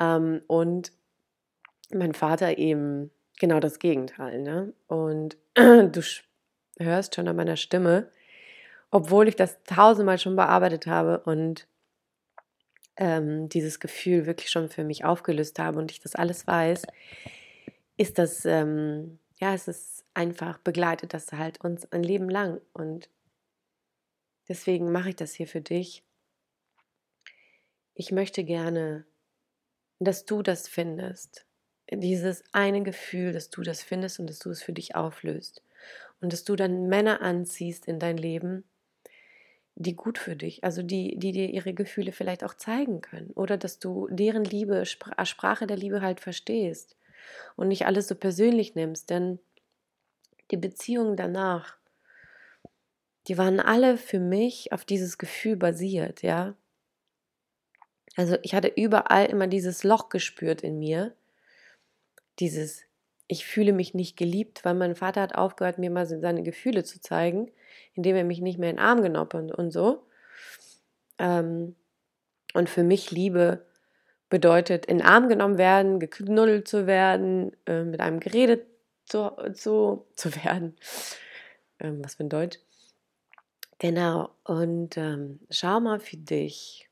Ähm, 0.00 0.42
und 0.46 0.92
mein 1.92 2.14
Vater 2.14 2.58
eben 2.58 3.10
genau 3.38 3.60
das 3.60 3.78
Gegenteil. 3.78 4.40
Ne? 4.42 4.72
Und 4.86 5.36
du 5.54 6.02
hörst 6.78 7.14
schon 7.14 7.28
an 7.28 7.36
meiner 7.36 7.56
Stimme, 7.56 8.10
obwohl 8.94 9.26
ich 9.26 9.34
das 9.34 9.60
tausendmal 9.64 10.20
schon 10.20 10.36
bearbeitet 10.36 10.86
habe 10.86 11.18
und 11.24 11.66
ähm, 12.96 13.48
dieses 13.48 13.80
Gefühl 13.80 14.24
wirklich 14.24 14.52
schon 14.52 14.68
für 14.68 14.84
mich 14.84 15.04
aufgelöst 15.04 15.58
habe 15.58 15.80
und 15.80 15.90
ich 15.90 15.98
das 15.98 16.14
alles 16.14 16.46
weiß, 16.46 16.86
ist 17.96 18.20
das, 18.20 18.44
ähm, 18.44 19.18
ja, 19.40 19.52
es 19.52 19.66
ist 19.66 20.04
einfach 20.14 20.58
begleitet 20.58 21.12
das 21.12 21.32
halt 21.32 21.60
uns 21.64 21.90
ein 21.90 22.04
Leben 22.04 22.28
lang. 22.28 22.60
Und 22.72 23.10
deswegen 24.48 24.92
mache 24.92 25.08
ich 25.08 25.16
das 25.16 25.34
hier 25.34 25.48
für 25.48 25.60
dich. 25.60 26.04
Ich 27.94 28.12
möchte 28.12 28.44
gerne, 28.44 29.06
dass 29.98 30.24
du 30.24 30.40
das 30.40 30.68
findest, 30.68 31.46
dieses 31.90 32.44
eine 32.52 32.84
Gefühl, 32.84 33.32
dass 33.32 33.50
du 33.50 33.62
das 33.62 33.82
findest 33.82 34.20
und 34.20 34.30
dass 34.30 34.38
du 34.38 34.50
es 34.50 34.62
für 34.62 34.72
dich 34.72 34.94
auflöst. 34.94 35.64
Und 36.20 36.32
dass 36.32 36.44
du 36.44 36.54
dann 36.54 36.86
Männer 36.86 37.22
anziehst 37.22 37.88
in 37.88 37.98
dein 37.98 38.16
Leben, 38.16 38.62
die 39.76 39.96
gut 39.96 40.18
für 40.18 40.36
dich, 40.36 40.62
also 40.62 40.82
die, 40.82 41.18
die 41.18 41.32
dir 41.32 41.50
ihre 41.50 41.74
Gefühle 41.74 42.12
vielleicht 42.12 42.44
auch 42.44 42.54
zeigen 42.54 43.00
können 43.00 43.30
oder 43.30 43.56
dass 43.56 43.78
du 43.78 44.08
deren 44.10 44.44
Liebe, 44.44 44.84
Sprache 44.86 45.66
der 45.66 45.76
Liebe 45.76 46.00
halt 46.00 46.20
verstehst 46.20 46.96
und 47.56 47.68
nicht 47.68 47.86
alles 47.86 48.06
so 48.06 48.14
persönlich 48.14 48.74
nimmst, 48.74 49.10
denn 49.10 49.40
die 50.50 50.56
Beziehungen 50.56 51.16
danach, 51.16 51.76
die 53.26 53.38
waren 53.38 53.58
alle 53.58 53.96
für 53.96 54.20
mich 54.20 54.72
auf 54.72 54.84
dieses 54.84 55.18
Gefühl 55.18 55.56
basiert, 55.56 56.22
ja. 56.22 56.54
Also 58.16 58.36
ich 58.42 58.54
hatte 58.54 58.68
überall 58.68 59.26
immer 59.26 59.48
dieses 59.48 59.82
Loch 59.82 60.08
gespürt 60.08 60.60
in 60.60 60.78
mir, 60.78 61.16
dieses 62.38 62.84
ich 63.26 63.46
fühle 63.46 63.72
mich 63.72 63.94
nicht 63.94 64.16
geliebt, 64.16 64.64
weil 64.64 64.74
mein 64.74 64.94
Vater 64.94 65.22
hat 65.22 65.34
aufgehört, 65.34 65.78
mir 65.78 65.90
mal 65.90 66.06
seine 66.06 66.42
Gefühle 66.42 66.84
zu 66.84 67.00
zeigen, 67.00 67.50
indem 67.94 68.16
er 68.16 68.24
mich 68.24 68.40
nicht 68.40 68.58
mehr 68.58 68.70
in 68.70 68.76
den 68.76 68.84
Arm 68.84 69.02
genommen 69.02 69.30
und, 69.32 69.52
und 69.52 69.70
so. 69.70 70.06
Ähm, 71.18 71.74
und 72.52 72.68
für 72.68 72.82
mich 72.82 73.10
Liebe 73.10 73.66
bedeutet, 74.28 74.86
in 74.86 74.98
den 74.98 75.06
Arm 75.06 75.28
genommen 75.28 75.58
werden, 75.58 76.00
geknuddelt 76.00 76.68
zu 76.68 76.86
werden, 76.86 77.56
äh, 77.66 77.84
mit 77.84 78.00
einem 78.00 78.20
geredet 78.20 78.66
zu, 79.06 79.30
zu, 79.54 80.06
zu 80.16 80.34
werden. 80.44 80.76
Ähm, 81.80 82.04
was 82.04 82.16
für 82.16 82.24
ein 82.24 82.30
Deutsch. 82.30 82.58
Genau. 83.78 84.30
Und 84.44 84.96
ähm, 84.96 85.40
schau 85.50 85.80
mal 85.80 86.00
für 86.00 86.16
dich, 86.16 86.88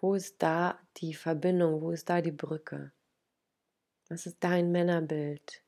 wo 0.00 0.14
ist 0.14 0.42
da 0.42 0.78
die 0.98 1.14
Verbindung, 1.14 1.80
wo 1.80 1.90
ist 1.90 2.08
da 2.08 2.20
die 2.20 2.32
Brücke? 2.32 2.92
Was 4.08 4.24
ist 4.26 4.38
dein 4.40 4.72
Männerbild? 4.72 5.62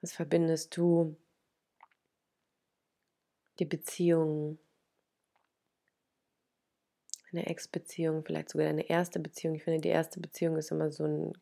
Was 0.00 0.12
verbindest 0.12 0.76
du? 0.76 1.16
Die 3.58 3.66
Beziehung, 3.66 4.58
eine 7.30 7.46
Ex-Beziehung, 7.46 8.24
vielleicht 8.24 8.50
sogar 8.50 8.68
eine 8.68 8.88
erste 8.88 9.20
Beziehung. 9.20 9.54
Ich 9.54 9.64
finde, 9.64 9.80
die 9.80 9.88
erste 9.88 10.20
Beziehung 10.20 10.56
ist 10.56 10.70
immer 10.70 10.90
so 10.90 11.04
ein 11.04 11.32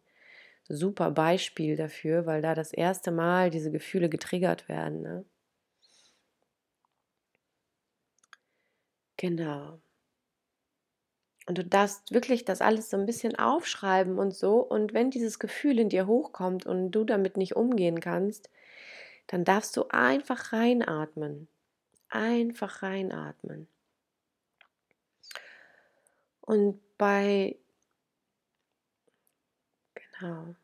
super 0.69 1.11
Beispiel 1.11 1.77
dafür, 1.77 2.27
weil 2.27 2.43
da 2.43 2.55
das 2.55 2.73
erste 2.73 3.11
Mal 3.13 3.51
diese 3.51 3.71
Gefühle 3.71 4.09
getriggert 4.09 4.69
werden. 4.69 5.03
Ne? 5.03 5.25
Genau. 9.17 9.81
Und 11.50 11.59
du 11.59 11.64
darfst 11.64 12.12
wirklich 12.12 12.45
das 12.45 12.61
alles 12.61 12.90
so 12.90 12.97
ein 12.97 13.07
bisschen 13.07 13.37
aufschreiben 13.37 14.21
und 14.21 14.30
so. 14.33 14.59
Und 14.61 14.95
wenn 14.95 15.11
dieses 15.11 15.40
Gefühl 15.40 15.80
in 15.80 15.88
dir 15.88 16.07
hochkommt 16.07 16.64
und 16.64 16.92
du 16.92 17.02
damit 17.02 17.37
nicht 17.37 17.57
umgehen 17.57 17.99
kannst, 17.99 18.49
dann 19.26 19.45
darfst 19.45 19.76
du 19.76 19.87
einfach 19.88 20.52
reinatmen. 20.52 21.49
Einfach 22.09 22.85
reinatmen. 22.85 23.66
Und 26.40 26.80
bei, 26.97 27.59
genau, 29.95 30.54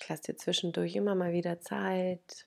ich 0.00 0.08
lasse 0.08 0.22
dir 0.32 0.38
zwischendurch 0.38 0.96
immer 0.96 1.14
mal 1.14 1.34
wieder 1.34 1.60
Zeit, 1.60 2.46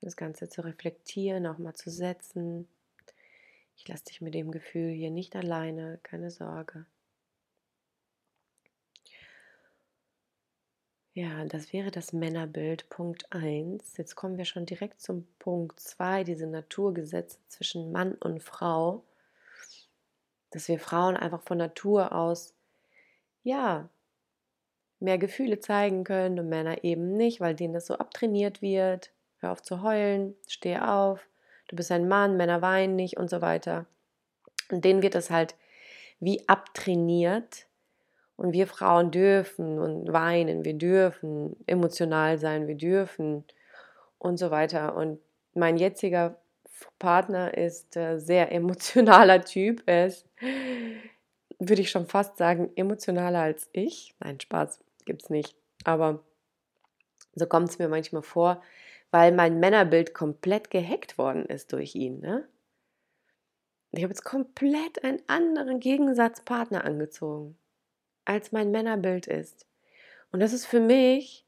das 0.00 0.16
Ganze 0.16 0.48
zu 0.48 0.62
reflektieren, 0.64 1.46
auch 1.46 1.58
mal 1.58 1.74
zu 1.74 1.90
setzen. 1.90 2.66
Ich 3.78 3.86
lasse 3.86 4.04
dich 4.06 4.20
mit 4.20 4.34
dem 4.34 4.50
Gefühl 4.50 4.90
hier 4.90 5.10
nicht 5.10 5.36
alleine, 5.36 6.00
keine 6.02 6.32
Sorge. 6.32 6.84
Ja, 11.14 11.44
das 11.44 11.72
wäre 11.72 11.92
das 11.92 12.12
Männerbild 12.12 12.90
Punkt 12.90 13.32
1. 13.32 13.96
Jetzt 13.96 14.16
kommen 14.16 14.36
wir 14.36 14.44
schon 14.44 14.66
direkt 14.66 15.00
zum 15.00 15.28
Punkt 15.38 15.78
2, 15.78 16.24
diese 16.24 16.48
Naturgesetze 16.48 17.38
zwischen 17.46 17.92
Mann 17.92 18.14
und 18.14 18.42
Frau. 18.42 19.04
Dass 20.50 20.66
wir 20.66 20.80
Frauen 20.80 21.16
einfach 21.16 21.42
von 21.42 21.58
Natur 21.58 22.12
aus, 22.12 22.54
ja, 23.44 23.88
mehr 24.98 25.18
Gefühle 25.18 25.60
zeigen 25.60 26.02
können 26.02 26.40
und 26.40 26.48
Männer 26.48 26.82
eben 26.82 27.16
nicht, 27.16 27.40
weil 27.40 27.54
denen 27.54 27.74
das 27.74 27.86
so 27.86 27.94
abtrainiert 27.94 28.60
wird. 28.60 29.12
Hör 29.38 29.52
auf 29.52 29.62
zu 29.62 29.82
heulen, 29.82 30.34
steh 30.48 30.78
auf, 30.78 31.28
du 31.68 31.76
bist 31.76 31.92
ein 31.92 32.08
Mann, 32.08 32.36
Männer 32.36 32.60
weinen 32.62 32.96
nicht 32.96 33.16
und 33.16 33.30
so 33.30 33.40
weiter. 33.40 33.86
Und 34.70 34.84
denen 34.84 35.02
wird 35.02 35.14
das 35.14 35.30
halt 35.30 35.54
wie 36.20 36.46
abtrainiert. 36.48 37.66
Und 38.36 38.52
wir 38.52 38.68
Frauen 38.68 39.10
dürfen 39.10 39.80
und 39.80 40.12
weinen, 40.12 40.64
wir 40.64 40.74
dürfen 40.74 41.56
emotional 41.66 42.38
sein, 42.38 42.68
wir 42.68 42.76
dürfen 42.76 43.44
und 44.18 44.38
so 44.38 44.52
weiter. 44.52 44.94
Und 44.94 45.18
mein 45.54 45.76
jetziger 45.76 46.38
Partner 47.00 47.56
ist 47.56 47.96
äh, 47.96 48.18
sehr 48.18 48.52
emotionaler 48.52 49.44
Typ. 49.44 49.82
Er 49.86 50.06
ist, 50.06 50.26
würde 51.58 51.82
ich 51.82 51.90
schon 51.90 52.06
fast 52.06 52.36
sagen, 52.36 52.70
emotionaler 52.76 53.40
als 53.40 53.68
ich. 53.72 54.14
Nein, 54.20 54.38
Spaß 54.38 54.84
gibt 55.04 55.24
es 55.24 55.30
nicht. 55.30 55.56
Aber 55.84 56.20
so 57.34 57.46
kommt 57.46 57.70
es 57.70 57.78
mir 57.80 57.88
manchmal 57.88 58.22
vor, 58.22 58.62
weil 59.10 59.32
mein 59.32 59.58
Männerbild 59.60 60.14
komplett 60.14 60.70
gehackt 60.70 61.18
worden 61.18 61.46
ist 61.46 61.72
durch 61.72 61.94
ihn. 61.94 62.20
Ne? 62.20 62.46
Ich 63.92 64.02
habe 64.02 64.12
jetzt 64.12 64.24
komplett 64.24 65.02
einen 65.02 65.22
anderen 65.26 65.80
Gegensatzpartner 65.80 66.84
angezogen, 66.84 67.56
als 68.24 68.52
mein 68.52 68.70
Männerbild 68.70 69.26
ist. 69.26 69.66
Und 70.30 70.40
das 70.40 70.52
ist 70.52 70.66
für 70.66 70.80
mich 70.80 71.46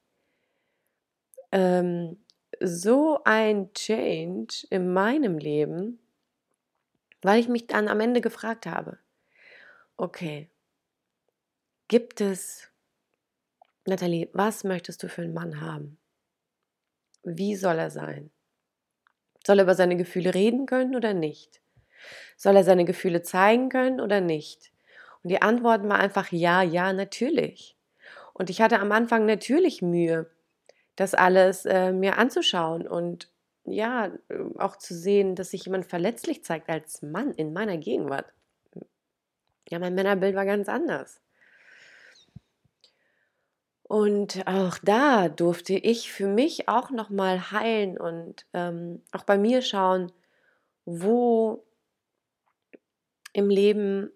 ähm, 1.53 2.17
so 2.61 3.21
ein 3.25 3.73
Change 3.75 4.67
in 4.71 4.93
meinem 4.93 5.37
Leben, 5.37 5.99
weil 7.23 7.41
ich 7.41 7.49
mich 7.49 7.67
dann 7.67 7.89
am 7.89 8.01
Ende 8.01 8.23
gefragt 8.23 8.67
habe, 8.67 8.99
okay, 9.99 10.49
gibt 11.89 12.23
es, 12.23 12.71
Nathalie, 13.85 14.31
was 14.33 14.65
möchtest 14.65 15.03
du 15.03 15.09
für 15.09 15.23
einen 15.23 15.35
Mann 15.35 15.61
haben? 15.61 15.99
Wie 17.23 17.57
soll 17.57 17.79
er 17.79 17.91
sein? 17.91 18.31
Soll 19.45 19.59
er 19.59 19.65
über 19.65 19.75
seine 19.75 19.97
Gefühle 19.97 20.35
reden 20.35 20.67
können 20.67 20.95
oder 20.97 21.15
nicht? 21.15 21.61
Soll 22.37 22.57
er 22.57 22.65
seine 22.65 22.85
Gefühle 22.85 23.23
zeigen 23.23 23.69
können 23.69 24.01
oder 24.01 24.21
nicht? 24.21 24.73
Und 25.23 25.31
die 25.31 25.43
Antwort 25.43 25.87
war 25.89 25.99
einfach 25.99 26.33
ja, 26.33 26.63
ja, 26.63 26.93
natürlich. 26.93 27.77
Und 28.33 28.49
ich 28.49 28.63
hatte 28.63 28.81
am 28.81 28.93
Anfang 28.93 29.27
natürlich 29.27 29.83
Mühe, 29.83 30.31
das 30.97 31.15
alles 31.15 31.67
äh, 31.67 31.93
mir 31.93 32.19
anzuschauen 32.19 32.87
und 32.87 33.31
ja, 33.65 34.11
auch 34.57 34.77
zu 34.77 34.95
sehen, 34.95 35.35
dass 35.35 35.51
sich 35.51 35.67
jemand 35.67 35.87
verletzlich 35.87 36.43
zeigt 36.45 36.69
als 36.69 37.03
Mann 37.03 37.33
in 37.33 37.53
meiner 37.53 37.77
Gegenwart. 37.77 38.33
Ja, 39.69 39.79
mein 39.79 39.95
Männerbild 39.95 40.35
war 40.35 40.47
ganz 40.47 40.69
anders. 40.69 41.21
Und 43.91 44.47
auch 44.47 44.79
da 44.79 45.29
durfte 45.29 45.73
ich 45.73 46.13
für 46.13 46.29
mich 46.29 46.69
auch 46.69 46.91
nochmal 46.91 47.51
heilen 47.51 47.99
und 47.99 48.47
ähm, 48.53 49.03
auch 49.11 49.25
bei 49.25 49.37
mir 49.37 49.63
schauen, 49.63 50.13
wo 50.85 51.67
im 53.33 53.51
Leben 53.51 54.13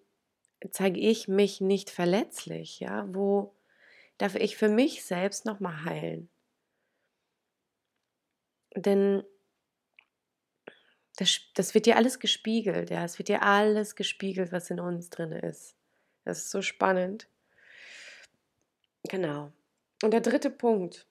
zeige 0.70 1.00
ich 1.00 1.26
mich 1.26 1.60
nicht 1.60 1.90
verletzlich, 1.90 2.78
ja, 2.78 3.12
wo 3.12 3.56
darf 4.16 4.36
ich 4.36 4.56
für 4.56 4.68
mich 4.68 5.04
selbst 5.04 5.44
nochmal 5.44 5.84
heilen. 5.84 6.28
Denn 8.76 9.24
das, 11.16 11.40
das 11.54 11.74
wird 11.74 11.86
dir 11.86 11.96
alles 11.96 12.20
gespiegelt, 12.20 12.90
ja, 12.90 13.04
es 13.04 13.18
wird 13.18 13.26
dir 13.26 13.42
alles 13.42 13.96
gespiegelt, 13.96 14.52
was 14.52 14.70
in 14.70 14.78
uns 14.78 15.10
drin 15.10 15.32
ist. 15.32 15.74
Das 16.24 16.38
ist 16.38 16.52
so 16.52 16.62
spannend. 16.62 17.28
Genau. 19.08 19.52
Und 20.04 20.11
der 20.11 20.20
dritte 20.20 20.50
Punkt 20.50 21.06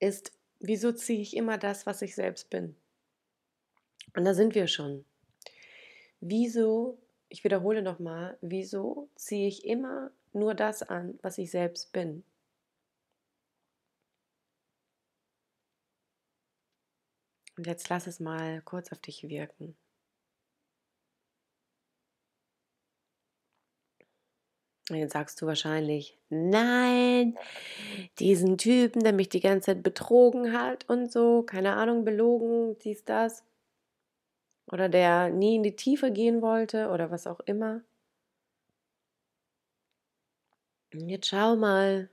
ist, 0.00 0.32
wieso 0.58 0.90
ziehe 0.90 1.20
ich 1.20 1.36
immer 1.36 1.58
das, 1.58 1.86
was 1.86 2.02
ich 2.02 2.16
selbst 2.16 2.50
bin? 2.50 2.74
Und 4.16 4.24
da 4.24 4.34
sind 4.34 4.56
wir 4.56 4.66
schon. 4.66 5.04
Wieso, 6.18 6.98
ich 7.28 7.44
wiederhole 7.44 7.82
nochmal, 7.82 8.36
wieso 8.40 9.08
ziehe 9.14 9.46
ich 9.46 9.64
immer 9.64 10.10
nur 10.32 10.54
das 10.54 10.82
an, 10.82 11.20
was 11.22 11.38
ich 11.38 11.52
selbst 11.52 11.92
bin? 11.92 12.24
Und 17.56 17.68
jetzt 17.68 17.88
lass 17.88 18.08
es 18.08 18.18
mal 18.18 18.60
kurz 18.62 18.90
auf 18.90 18.98
dich 18.98 19.22
wirken. 19.28 19.76
Jetzt 24.90 25.12
sagst 25.12 25.40
du 25.42 25.46
wahrscheinlich, 25.46 26.18
nein, 26.28 27.36
diesen 28.18 28.56
Typen, 28.58 29.02
der 29.02 29.12
mich 29.12 29.28
die 29.28 29.40
ganze 29.40 29.66
Zeit 29.66 29.82
betrogen 29.82 30.52
hat 30.52 30.88
und 30.88 31.10
so, 31.10 31.42
keine 31.42 31.74
Ahnung, 31.74 32.04
belogen, 32.04 32.78
dies, 32.78 33.04
das. 33.04 33.44
Oder 34.70 34.88
der 34.88 35.30
nie 35.30 35.56
in 35.56 35.62
die 35.62 35.76
Tiefe 35.76 36.10
gehen 36.10 36.42
wollte 36.42 36.88
oder 36.90 37.10
was 37.10 37.26
auch 37.26 37.40
immer. 37.40 37.82
Und 40.92 41.08
jetzt 41.08 41.28
schau 41.28 41.56
mal, 41.56 42.08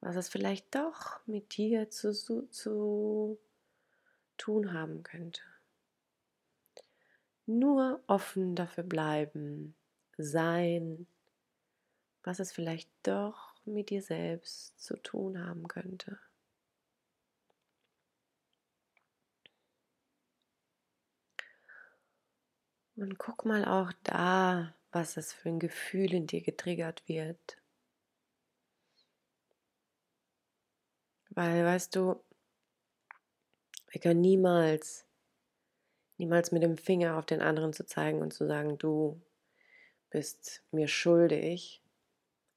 was 0.00 0.16
es 0.16 0.28
vielleicht 0.28 0.74
doch 0.74 1.20
mit 1.26 1.56
dir 1.56 1.90
zu, 1.90 2.12
zu 2.48 3.38
tun 4.36 4.72
haben 4.72 5.02
könnte. 5.02 5.42
Nur 7.46 8.02
offen 8.06 8.54
dafür 8.54 8.84
bleiben, 8.84 9.74
sein, 10.16 11.06
was 12.24 12.40
es 12.40 12.52
vielleicht 12.52 12.90
doch 13.02 13.54
mit 13.64 13.90
dir 13.90 14.02
selbst 14.02 14.80
zu 14.80 14.96
tun 14.96 15.44
haben 15.44 15.68
könnte. 15.68 16.18
Und 22.96 23.18
guck 23.18 23.44
mal 23.44 23.64
auch 23.64 23.92
da, 24.04 24.74
was 24.92 25.16
es 25.16 25.32
für 25.32 25.48
ein 25.48 25.58
Gefühl 25.58 26.12
in 26.12 26.26
dir 26.26 26.42
getriggert 26.42 27.02
wird. 27.08 27.58
Weil, 31.30 31.64
weißt 31.64 31.96
du, 31.96 32.22
wir 33.90 34.00
können 34.00 34.20
niemals, 34.20 35.06
niemals 36.18 36.52
mit 36.52 36.62
dem 36.62 36.76
Finger 36.76 37.16
auf 37.16 37.24
den 37.26 37.40
anderen 37.40 37.72
zu 37.72 37.86
zeigen 37.86 38.20
und 38.20 38.32
zu 38.34 38.46
sagen, 38.46 38.76
du 38.76 39.20
bist 40.10 40.62
mir 40.70 40.88
schuldig, 40.88 41.81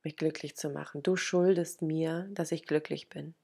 mich 0.05 0.15
glücklich 0.15 0.55
zu 0.55 0.69
machen. 0.69 1.03
Du 1.03 1.15
schuldest 1.15 1.81
mir, 1.81 2.27
dass 2.31 2.51
ich 2.51 2.65
glücklich 2.65 3.09
bin. 3.09 3.35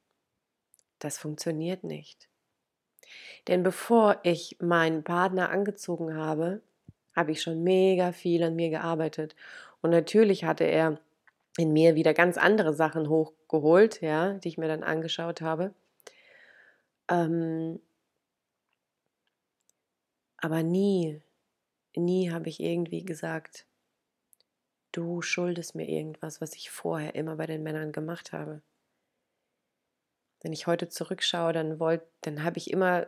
Das 1.00 1.18
funktioniert 1.18 1.84
nicht. 1.84 2.30
Denn 3.48 3.64
bevor 3.64 4.20
ich 4.24 4.58
meinen 4.62 5.04
Partner 5.04 5.50
angezogen 5.50 6.16
habe, 6.16 6.62
habe 7.16 7.32
ich 7.32 7.42
schon 7.42 7.64
mega 7.64 8.12
viel 8.12 8.44
an 8.44 8.56
mir 8.56 8.70
gearbeitet. 8.70 9.36
Und 9.82 9.90
natürlich 9.90 10.44
hatte 10.46 10.64
er 10.64 11.00
in 11.58 11.74
mir 11.74 11.96
wieder 11.96 12.14
ganz 12.14 12.38
andere 12.38 12.74
Sachen 12.74 13.10
hochgeholt, 13.10 14.02
ja, 14.02 14.34
die 14.34 14.48
ich 14.48 14.58
mir 14.58 14.68
dann 14.68 14.84
angeschaut 14.84 15.42
habe. 15.42 15.74
Ähm, 17.10 17.82
aber 20.38 20.64
nie, 20.64 21.22
nie 21.96 22.32
habe 22.32 22.50
ich 22.50 22.60
irgendwie 22.60 23.04
gesagt, 23.04 23.66
du 24.92 25.22
schuldest 25.22 25.76
mir 25.76 25.88
irgendwas, 25.88 26.42
was 26.42 26.56
ich 26.56 26.72
vorher 26.72 27.16
immer 27.16 27.36
bei 27.36 27.46
den 27.46 27.64
Männern 27.64 27.92
gemacht 27.92 28.34
habe. 28.34 28.62
Wenn 30.42 30.54
ich 30.54 30.68
heute 30.68 30.90
zurückschaue, 30.90 31.54
dann 31.54 31.80
wollte, 31.80 32.08
dann 32.22 32.44
habe 32.44 32.58
ich 32.58 32.72
immer, 32.72 33.08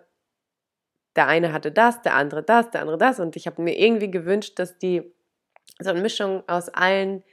der 1.16 1.28
eine 1.28 1.54
hatte 1.54 1.72
das, 1.72 2.02
der 2.02 2.16
andere 2.16 2.44
das, 2.44 2.72
der 2.72 2.82
andere 2.82 2.98
das 2.98 3.20
und 3.20 3.36
ich 3.36 3.48
habe 3.48 3.62
mir 3.62 3.78
irgendwie 3.78 4.12
gewünscht, 4.12 4.60
dass 4.60 4.78
die 4.78 5.14
so 5.80 5.90
eine 5.90 6.02
Mischung 6.02 6.48
aus 6.48 6.70
allen 6.70 7.24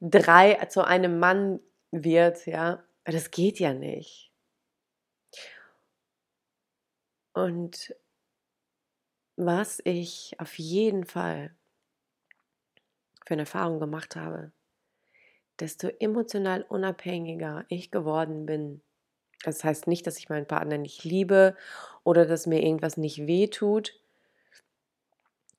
drei 0.00 0.54
zu 0.66 0.84
einem 0.84 1.18
Mann 1.18 1.60
wird, 1.90 2.46
ja. 2.46 2.84
Aber 3.04 3.12
das 3.12 3.30
geht 3.30 3.58
ja 3.58 3.72
nicht. 3.72 4.32
Und 7.34 7.94
was 9.36 9.80
ich 9.84 10.34
auf 10.38 10.58
jeden 10.58 11.04
Fall 11.04 11.54
für 13.28 13.34
eine 13.34 13.42
Erfahrung 13.42 13.78
gemacht 13.78 14.16
habe, 14.16 14.52
desto 15.60 15.88
emotional 16.00 16.62
unabhängiger 16.62 17.66
ich 17.68 17.90
geworden 17.90 18.46
bin. 18.46 18.80
Das 19.44 19.62
heißt 19.62 19.86
nicht, 19.86 20.06
dass 20.06 20.18
ich 20.18 20.30
meinen 20.30 20.46
Partner 20.46 20.78
nicht 20.78 21.04
liebe 21.04 21.54
oder 22.04 22.24
dass 22.24 22.46
mir 22.46 22.62
irgendwas 22.62 22.96
nicht 22.96 23.26
wehtut. 23.26 23.92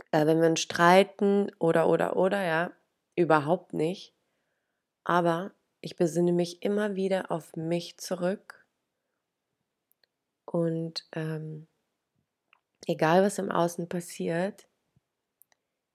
Äh, 0.10 0.26
wenn 0.26 0.42
wir 0.42 0.58
streiten 0.58 1.52
oder, 1.60 1.88
oder, 1.88 2.18
oder, 2.18 2.42
ja, 2.42 2.72
überhaupt 3.16 3.74
nicht. 3.74 4.16
Aber 5.04 5.52
ich 5.80 5.96
besinne 5.96 6.34
mich 6.34 6.64
immer 6.64 6.96
wieder 6.96 7.30
auf 7.30 7.56
mich 7.56 7.98
zurück 7.98 8.66
und 10.46 11.08
ähm, 11.12 11.68
egal 12.88 13.22
was 13.22 13.38
im 13.38 13.52
Außen 13.52 13.88
passiert, 13.88 14.68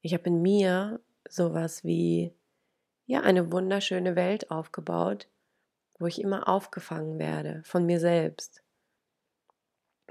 ich 0.02 0.14
habe 0.14 0.28
in 0.28 0.40
mir 0.40 1.00
sowas 1.28 1.84
wie 1.84 2.34
ja 3.06 3.20
eine 3.20 3.52
wunderschöne 3.52 4.16
Welt 4.16 4.50
aufgebaut, 4.50 5.28
wo 5.98 6.06
ich 6.06 6.20
immer 6.20 6.48
aufgefangen 6.48 7.18
werde 7.18 7.62
von 7.64 7.86
mir 7.86 8.00
selbst. 8.00 8.62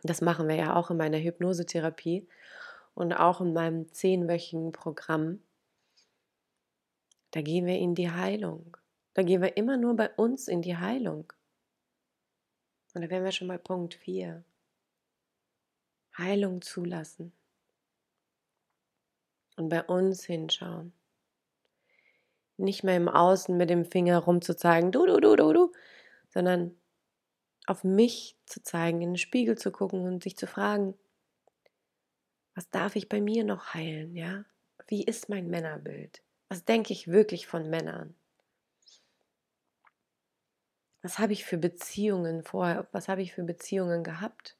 Das 0.04 0.21
machen 0.21 0.47
wir 0.47 0.56
ja 0.56 0.76
auch 0.76 0.91
in 0.91 0.97
meiner 0.97 1.17
Hypnosetherapie 1.17 2.28
und 2.93 3.13
auch 3.13 3.41
in 3.41 3.54
meinem 3.54 3.91
zehnwöchigen 3.91 4.71
Programm. 4.71 5.41
Da 7.32 7.41
gehen 7.41 7.65
wir 7.65 7.78
in 7.78 7.95
die 7.95 8.12
Heilung. 8.12 8.78
Da 9.13 9.23
gehen 9.23 9.41
wir 9.41 9.58
immer 9.58 9.78
nur 9.78 9.95
bei 9.95 10.10
uns 10.12 10.47
in 10.47 10.62
die 10.62 10.78
Heilung. 10.78 11.32
Und 12.93 13.02
da 13.02 13.10
wären 13.10 13.23
wir 13.23 13.32
schon 13.32 13.47
bei 13.47 13.58
Punkt 13.58 13.95
4. 13.95 14.43
Heilung 16.17 16.62
zulassen. 16.62 17.34
Und 19.56 19.69
bei 19.69 19.84
uns 19.84 20.26
hinschauen 20.26 20.93
nicht 22.57 22.83
mehr 22.83 22.97
im 22.97 23.09
Außen 23.09 23.55
mit 23.57 23.69
dem 23.69 23.85
Finger 23.85 24.19
rumzuzeigen, 24.19 24.91
du, 24.91 25.05
du, 25.05 25.19
du, 25.19 25.35
du, 25.35 25.53
du, 25.53 25.71
sondern 26.29 26.77
auf 27.67 27.83
mich 27.83 28.37
zu 28.45 28.61
zeigen, 28.61 29.01
in 29.01 29.11
den 29.11 29.17
Spiegel 29.17 29.57
zu 29.57 29.71
gucken 29.71 30.05
und 30.05 30.23
sich 30.23 30.37
zu 30.37 30.47
fragen, 30.47 30.95
was 32.55 32.69
darf 32.69 32.95
ich 32.95 33.09
bei 33.09 33.21
mir 33.21 33.43
noch 33.43 33.73
heilen, 33.73 34.15
ja? 34.15 34.45
Wie 34.87 35.03
ist 35.03 35.29
mein 35.29 35.49
Männerbild? 35.49 36.21
Was 36.49 36.65
denke 36.65 36.93
ich 36.93 37.07
wirklich 37.07 37.47
von 37.47 37.69
Männern? 37.69 38.15
Was 41.01 41.19
habe 41.19 41.33
ich 41.33 41.45
für 41.45 41.57
Beziehungen 41.57 42.43
vorher, 42.43 42.87
was 42.91 43.09
habe 43.09 43.21
ich 43.21 43.33
für 43.33 43.43
Beziehungen 43.43 44.03
gehabt? 44.03 44.57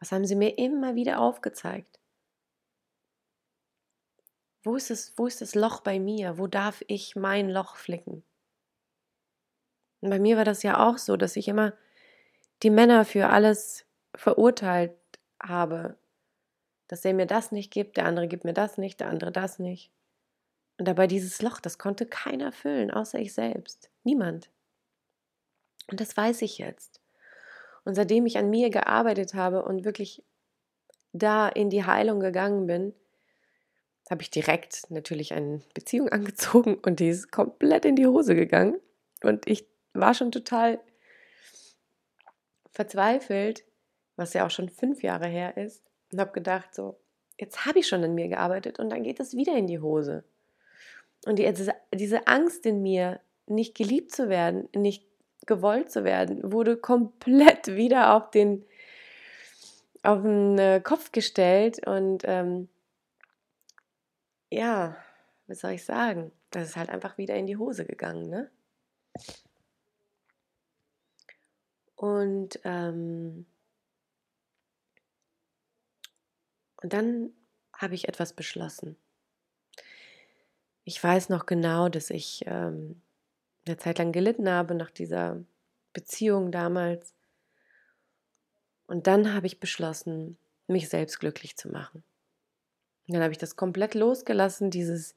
Was 0.00 0.12
haben 0.12 0.26
sie 0.26 0.36
mir 0.36 0.58
immer 0.58 0.94
wieder 0.96 1.20
aufgezeigt? 1.20 2.01
Wo 4.62 4.76
ist, 4.76 4.90
es, 4.90 5.12
wo 5.16 5.26
ist 5.26 5.40
das 5.40 5.54
Loch 5.54 5.80
bei 5.80 5.98
mir? 5.98 6.38
Wo 6.38 6.46
darf 6.46 6.82
ich 6.86 7.16
mein 7.16 7.50
Loch 7.50 7.76
flicken? 7.76 8.22
Und 10.00 10.10
bei 10.10 10.18
mir 10.18 10.36
war 10.36 10.44
das 10.44 10.62
ja 10.62 10.86
auch 10.86 10.98
so, 10.98 11.16
dass 11.16 11.36
ich 11.36 11.48
immer 11.48 11.72
die 12.62 12.70
Männer 12.70 13.04
für 13.04 13.28
alles 13.28 13.84
verurteilt 14.14 14.92
habe, 15.42 15.96
dass 16.88 17.04
er 17.04 17.14
mir 17.14 17.26
das 17.26 17.52
nicht 17.52 17.72
gibt, 17.72 17.96
der 17.96 18.06
andere 18.06 18.28
gibt 18.28 18.44
mir 18.44 18.52
das 18.52 18.78
nicht, 18.78 19.00
der 19.00 19.08
andere 19.08 19.32
das 19.32 19.58
nicht. 19.58 19.90
Und 20.78 20.86
dabei 20.86 21.06
dieses 21.06 21.42
Loch, 21.42 21.60
das 21.60 21.78
konnte 21.78 22.06
keiner 22.06 22.52
füllen, 22.52 22.90
außer 22.90 23.18
ich 23.18 23.34
selbst. 23.34 23.90
Niemand. 24.04 24.50
Und 25.90 26.00
das 26.00 26.16
weiß 26.16 26.42
ich 26.42 26.58
jetzt. 26.58 27.00
Und 27.84 27.94
seitdem 27.94 28.26
ich 28.26 28.38
an 28.38 28.50
mir 28.50 28.70
gearbeitet 28.70 29.34
habe 29.34 29.64
und 29.64 29.84
wirklich 29.84 30.24
da 31.12 31.48
in 31.48 31.70
die 31.70 31.84
Heilung 31.84 32.20
gegangen 32.20 32.66
bin, 32.66 32.94
habe 34.10 34.22
ich 34.22 34.30
direkt 34.30 34.90
natürlich 34.90 35.32
eine 35.32 35.60
Beziehung 35.74 36.08
angezogen 36.10 36.76
und 36.76 37.00
die 37.00 37.08
ist 37.08 37.30
komplett 37.30 37.84
in 37.84 37.96
die 37.96 38.06
Hose 38.06 38.34
gegangen. 38.34 38.80
Und 39.22 39.46
ich 39.48 39.66
war 39.94 40.14
schon 40.14 40.32
total 40.32 40.80
verzweifelt, 42.70 43.64
was 44.16 44.32
ja 44.32 44.46
auch 44.46 44.50
schon 44.50 44.68
fünf 44.68 45.02
Jahre 45.02 45.26
her 45.26 45.56
ist, 45.56 45.82
und 46.10 46.20
habe 46.20 46.32
gedacht, 46.32 46.74
so, 46.74 46.98
jetzt 47.38 47.66
habe 47.66 47.78
ich 47.78 47.88
schon 47.88 48.04
an 48.04 48.14
mir 48.14 48.28
gearbeitet 48.28 48.78
und 48.78 48.90
dann 48.90 49.02
geht 49.02 49.20
es 49.20 49.34
wieder 49.34 49.56
in 49.56 49.66
die 49.66 49.80
Hose. 49.80 50.24
Und 51.24 51.38
die, 51.38 51.52
diese 51.94 52.26
Angst 52.26 52.66
in 52.66 52.82
mir, 52.82 53.20
nicht 53.46 53.74
geliebt 53.74 54.12
zu 54.12 54.28
werden, 54.28 54.68
nicht 54.74 55.06
gewollt 55.46 55.90
zu 55.90 56.04
werden, 56.04 56.52
wurde 56.52 56.76
komplett 56.76 57.68
wieder 57.76 58.14
auf 58.14 58.30
den, 58.30 58.64
auf 60.02 60.22
den 60.22 60.58
äh, 60.58 60.80
Kopf 60.82 61.12
gestellt 61.12 61.86
und 61.86 62.22
ähm, 62.24 62.68
ja, 64.52 64.96
was 65.46 65.60
soll 65.60 65.72
ich 65.72 65.84
sagen? 65.84 66.30
Das 66.50 66.68
ist 66.68 66.76
halt 66.76 66.90
einfach 66.90 67.18
wieder 67.18 67.34
in 67.36 67.46
die 67.46 67.56
Hose 67.56 67.84
gegangen, 67.86 68.28
ne? 68.28 68.50
Und, 71.96 72.60
ähm, 72.64 73.46
und 76.82 76.92
dann 76.92 77.30
habe 77.74 77.94
ich 77.94 78.08
etwas 78.08 78.32
beschlossen. 78.32 78.96
Ich 80.84 81.02
weiß 81.02 81.28
noch 81.28 81.46
genau, 81.46 81.88
dass 81.88 82.10
ich 82.10 82.42
ähm, 82.46 83.00
eine 83.66 83.76
Zeit 83.76 83.98
lang 83.98 84.12
gelitten 84.12 84.48
habe 84.50 84.74
nach 84.74 84.90
dieser 84.90 85.44
Beziehung 85.92 86.50
damals. 86.50 87.14
Und 88.86 89.06
dann 89.06 89.32
habe 89.32 89.46
ich 89.46 89.60
beschlossen, 89.60 90.36
mich 90.66 90.88
selbst 90.88 91.20
glücklich 91.20 91.56
zu 91.56 91.68
machen. 91.68 92.02
Dann 93.12 93.22
habe 93.22 93.32
ich 93.32 93.38
das 93.38 93.56
komplett 93.56 93.94
losgelassen, 93.94 94.70
dieses, 94.70 95.16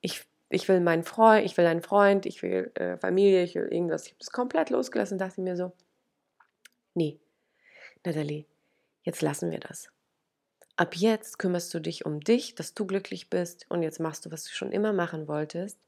ich, 0.00 0.24
ich 0.48 0.68
will 0.68 0.80
meinen 0.80 1.02
Freund, 1.02 1.44
ich 1.44 1.56
will 1.56 1.66
einen 1.66 1.82
Freund, 1.82 2.26
ich 2.26 2.42
will 2.42 2.70
äh, 2.74 2.96
Familie, 2.98 3.42
ich 3.42 3.54
will 3.54 3.68
irgendwas. 3.68 4.04
Ich 4.04 4.12
habe 4.12 4.18
das 4.18 4.30
komplett 4.30 4.70
losgelassen 4.70 5.14
und 5.14 5.18
dachte 5.20 5.40
mir 5.40 5.56
so, 5.56 5.72
nee, 6.94 7.18
Nathalie, 8.04 8.46
jetzt 9.02 9.22
lassen 9.22 9.50
wir 9.50 9.60
das. 9.60 9.90
Ab 10.76 10.94
jetzt 10.94 11.38
kümmerst 11.38 11.72
du 11.72 11.80
dich 11.80 12.04
um 12.04 12.20
dich, 12.20 12.54
dass 12.54 12.74
du 12.74 12.86
glücklich 12.86 13.30
bist 13.30 13.66
und 13.70 13.82
jetzt 13.82 13.98
machst 13.98 14.26
du, 14.26 14.30
was 14.30 14.44
du 14.44 14.50
schon 14.50 14.72
immer 14.72 14.92
machen 14.92 15.26
wolltest. 15.26 15.78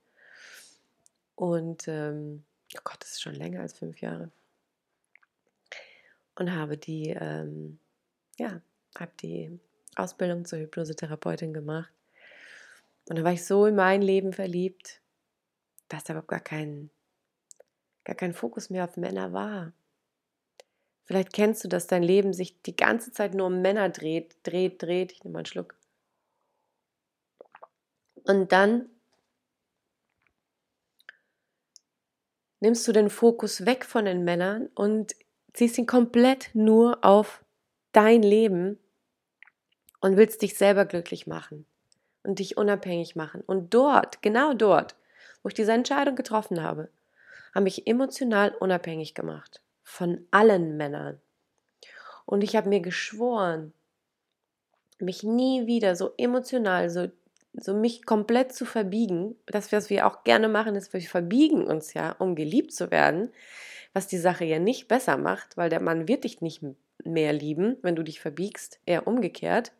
Und, 1.35 1.87
ähm, 1.88 2.44
oh 2.74 2.81
Gott, 2.85 2.96
das 3.01 3.12
ist 3.12 3.22
schon 3.22 3.35
länger 3.35 3.61
als 3.61 3.74
fünf 3.74 4.01
Jahre. 4.01 4.31
Und 6.37 6.55
habe 6.55 6.79
die, 6.79 7.11
ähm, 7.11 7.79
ja, 8.38 8.61
habe 8.98 9.12
die 9.20 9.61
Ausbildung 9.98 10.44
zur 10.44 10.58
Hypnosetherapeutin 10.61 11.52
gemacht. 11.52 11.92
Und 13.08 13.18
da 13.18 13.24
war 13.24 13.32
ich 13.32 13.44
so 13.44 13.66
in 13.66 13.74
mein 13.74 14.02
Leben 14.02 14.32
verliebt, 14.32 15.00
dass 15.88 16.04
da 16.04 16.12
überhaupt 16.12 16.28
gar 16.28 16.40
kein, 16.40 16.90
gar 18.04 18.16
kein 18.16 18.34
Fokus 18.34 18.70
mehr 18.70 18.84
auf 18.84 18.96
Männer 18.96 19.32
war. 19.32 19.72
Vielleicht 21.04 21.32
kennst 21.32 21.64
du, 21.64 21.68
dass 21.68 21.87
dein 21.87 22.02
Leben 22.02 22.34
sich 22.34 22.61
die 22.62 22.76
ganze 22.76 23.12
Zeit 23.12 23.32
nur 23.34 23.46
um 23.46 23.62
Männer 23.62 23.88
dreht, 23.88 24.37
dreht, 24.42 24.82
dreht. 24.82 25.12
Ich 25.12 25.24
nehme 25.24 25.32
mal 25.32 25.38
einen 25.38 25.46
Schluck. 25.46 25.74
Und 28.24 28.52
dann 28.52 28.90
nimmst 32.61 32.87
du 32.87 32.92
den 32.92 33.08
Fokus 33.08 33.64
weg 33.64 33.87
von 33.87 34.04
den 34.04 34.24
Männern 34.24 34.68
und 34.74 35.14
ziehst 35.54 35.78
ihn 35.78 35.87
komplett 35.87 36.50
nur 36.54 37.02
auf 37.02 37.42
dein 37.92 38.22
Leben 38.22 38.78
und 40.00 40.16
willst 40.16 40.42
dich 40.42 40.56
selber 40.56 40.84
glücklich 40.84 41.26
machen 41.26 41.66
und 42.22 42.38
dich 42.38 42.56
unabhängig 42.56 43.16
machen. 43.16 43.42
Und 43.46 43.74
dort, 43.74 44.22
genau 44.22 44.54
dort, 44.54 44.94
wo 45.42 45.48
ich 45.48 45.54
diese 45.54 45.72
Entscheidung 45.72 46.16
getroffen 46.16 46.62
habe, 46.62 46.88
habe 47.54 47.68
ich 47.68 47.87
emotional 47.87 48.54
unabhängig 48.61 49.14
gemacht 49.14 49.62
von 49.82 50.26
allen 50.30 50.76
Männern. 50.76 51.20
Und 52.26 52.44
ich 52.44 52.56
habe 52.56 52.68
mir 52.68 52.80
geschworen, 52.80 53.72
mich 54.98 55.22
nie 55.22 55.66
wieder 55.66 55.96
so 55.96 56.12
emotional, 56.18 56.90
so, 56.90 57.08
so 57.54 57.74
mich 57.74 58.04
komplett 58.04 58.52
zu 58.52 58.66
verbiegen. 58.66 59.37
Das, 59.46 59.72
was 59.72 59.88
wir 59.90 60.06
auch 60.06 60.24
gerne 60.24 60.48
machen, 60.48 60.76
ist, 60.76 60.92
wir 60.92 61.00
verbiegen 61.00 61.66
uns 61.66 61.94
ja, 61.94 62.12
um 62.18 62.34
geliebt 62.34 62.72
zu 62.72 62.90
werden, 62.90 63.30
was 63.94 64.06
die 64.06 64.18
Sache 64.18 64.44
ja 64.44 64.58
nicht 64.58 64.88
besser 64.88 65.16
macht, 65.16 65.56
weil 65.56 65.70
der 65.70 65.80
Mann 65.80 66.08
wird 66.08 66.24
dich 66.24 66.42
nicht 66.42 66.62
mehr 67.04 67.32
lieben, 67.32 67.78
wenn 67.82 67.96
du 67.96 68.02
dich 68.02 68.20
verbiegst, 68.20 68.80
eher 68.84 69.06
umgekehrt. 69.06 69.72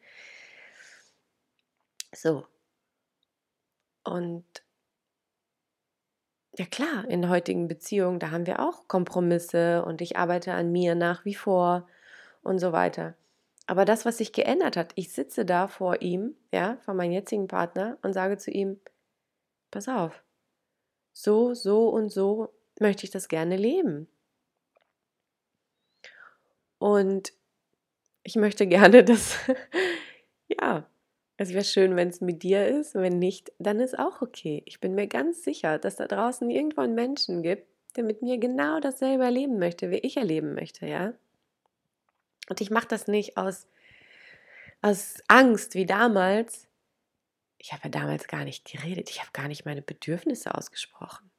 So. 2.15 2.47
Und 4.05 4.45
ja 6.57 6.67
klar, 6.67 7.05
in 7.09 7.29
heutigen 7.29 7.69
Beziehungen, 7.69 8.19
da 8.19 8.31
haben 8.31 8.47
wir 8.47 8.61
auch 8.61 8.89
Kompromisse 8.89 9.85
und 9.85 10.01
ich 10.01 10.17
arbeite 10.17 10.55
an 10.55 10.73
mir 10.73 10.95
nach 10.95 11.25
wie 11.25 11.35
vor 11.35 11.87
und 12.43 12.59
so 12.59 12.73
weiter. 12.73 13.15
Aber 13.67 13.85
das, 13.85 14.07
was 14.07 14.19
sich 14.19 14.33
geändert 14.33 14.77
hat, 14.77 14.93
ich 14.95 15.13
sitze 15.13 15.45
da 15.45 15.69
vor 15.69 16.01
ihm, 16.01 16.35
ja, 16.53 16.79
vor 16.85 16.95
meinem 16.95 17.13
jetzigen 17.13 17.49
Partner 17.49 17.99
und 18.03 18.15
sage 18.15 18.39
zu 18.39 18.51
ihm, 18.51 18.81
pass 19.71 19.89
auf, 19.89 20.25
so, 21.13 21.53
so 21.53 21.89
und 21.91 22.09
so 22.11 22.55
möchte 22.81 23.05
ich 23.05 23.11
das 23.11 23.29
gerne 23.29 23.57
leben. 23.57 24.09
Und 26.79 27.33
ich 28.23 28.37
möchte 28.37 28.67
gerne, 28.67 29.05
dass, 29.05 29.37
ja, 30.49 30.89
es 31.41 31.53
wäre 31.53 31.65
schön, 31.65 31.95
wenn 31.95 32.09
es 32.09 32.21
mit 32.21 32.43
dir 32.43 32.67
ist. 32.67 32.95
Wenn 32.95 33.21
nicht, 33.21 33.53
dann 33.59 33.79
ist 33.79 33.97
auch 33.97 34.21
okay. 34.23 34.63
Ich 34.67 34.81
bin 34.81 34.97
mir 34.97 35.07
ganz 35.07 35.45
sicher, 35.45 35.79
dass 35.79 35.95
da 35.95 36.09
draußen 36.09 36.51
irgendwo 36.51 36.81
einen 36.81 36.97
Menschen 36.97 37.43
gibt, 37.43 37.69
der 37.97 38.03
mit 38.03 38.23
mir 38.23 38.39
genau 38.39 38.81
dasselbe 38.81 39.25
erleben 39.25 39.59
möchte, 39.59 39.91
wie 39.91 39.99
ich 39.99 40.17
erleben 40.17 40.55
möchte, 40.55 40.87
ja. 40.87 41.15
Und 42.49 42.61
ich 42.61 42.71
mache 42.71 42.89
das 42.89 43.07
nicht 43.07 43.37
aus, 43.37 43.69
aus 44.83 45.23
Angst 45.29 45.75
wie 45.75 45.87
damals. 45.87 46.67
Ich 47.59 47.73
habe 47.73 47.83
ja 47.85 47.91
damals 47.91 48.27
gar 48.27 48.45
nicht 48.45 48.71
geredet. 48.71 49.09
Ich 49.09 49.21
habe 49.21 49.31
gar 49.33 49.47
nicht 49.47 49.65
meine 49.65 49.83
Bedürfnisse 49.83 50.55
ausgesprochen. 50.57 51.31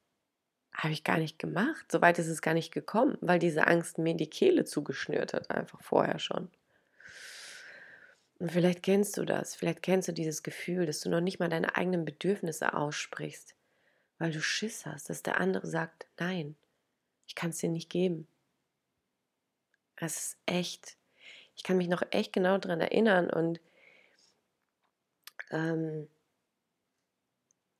Habe 0.74 0.94
ich 0.94 1.04
gar 1.04 1.18
nicht 1.18 1.40
gemacht. 1.40 1.92
Soweit 1.92 2.20
ist 2.20 2.28
es 2.28 2.42
gar 2.42 2.54
nicht 2.54 2.72
gekommen, 2.72 3.18
weil 3.20 3.40
diese 3.40 3.68
Angst 3.68 3.98
mir 3.98 4.14
die 4.14 4.30
Kehle 4.30 4.64
zugeschnürt 4.64 5.34
hat, 5.34 5.52
einfach 5.52 5.82
vorher 5.82 6.20
schon. 6.20 6.50
Und 8.40 8.54
vielleicht 8.54 8.84
kennst 8.84 9.18
du 9.18 9.26
das, 9.26 9.56
vielleicht 9.56 9.84
kennst 9.84 10.08
du 10.08 10.14
dieses 10.14 10.44
Gefühl, 10.44 10.86
dass 10.86 11.02
du 11.02 11.10
noch 11.10 11.20
nicht 11.20 11.40
mal 11.40 11.50
deine 11.50 11.76
eigenen 11.76 12.06
Bedürfnisse 12.06 12.74
aussprichst, 12.74 13.54
weil 14.18 14.32
du 14.32 14.42
Schiss 14.42 14.86
hast, 14.86 15.10
dass 15.10 15.24
der 15.24 15.42
andere 15.42 15.68
sagt, 15.68 16.08
nein, 16.18 16.56
ich 17.28 17.36
kann 17.36 17.50
es 17.50 17.58
dir 17.58 17.70
nicht 17.70 17.90
geben. 17.90 18.28
Es 19.98 20.18
ist 20.18 20.38
echt, 20.46 20.98
ich 21.56 21.64
kann 21.64 21.76
mich 21.76 21.90
noch 21.90 22.02
echt 22.12 22.32
genau 22.32 22.58
daran 22.58 22.80
erinnern 22.80 23.30
und 23.30 23.60
ähm, 25.52 26.08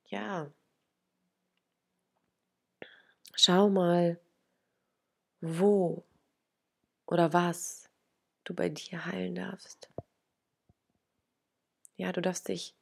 ja, 0.08 0.50
schau 3.34 3.70
mal, 3.70 4.20
wo 5.40 6.04
oder 7.06 7.32
was 7.32 7.88
du 8.44 8.54
bei 8.54 8.68
dir 8.68 9.06
heilen 9.06 9.34
darfst. 9.34 9.88
Ja, 12.00 12.12
du 12.12 12.22
darfst 12.22 12.48
dich 12.48 12.74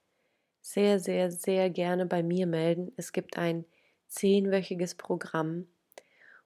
sehr, 0.61 1.01
sehr, 1.01 1.33
sehr 1.33 1.71
gerne 1.71 2.07
bei 2.07 2.23
mir 2.23 2.47
melden. 2.47 2.93
Es 2.97 3.13
gibt 3.13 3.37
ein 3.37 3.65
zehnwöchiges 4.07 4.95
Programm, 4.95 5.67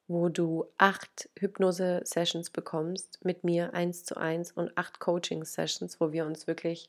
wo 0.09 0.31
du 0.31 0.67
acht 0.79 1.29
Hypnose-Sessions 1.39 2.49
bekommst 2.49 3.23
mit 3.27 3.45
mir 3.45 3.75
eins 3.75 4.05
zu 4.05 4.17
eins 4.17 4.53
und 4.53 4.79
acht 4.79 5.01
Coaching-Sessions, 5.01 6.01
wo 6.01 6.13
wir 6.13 6.25
uns 6.25 6.47
wirklich 6.47 6.89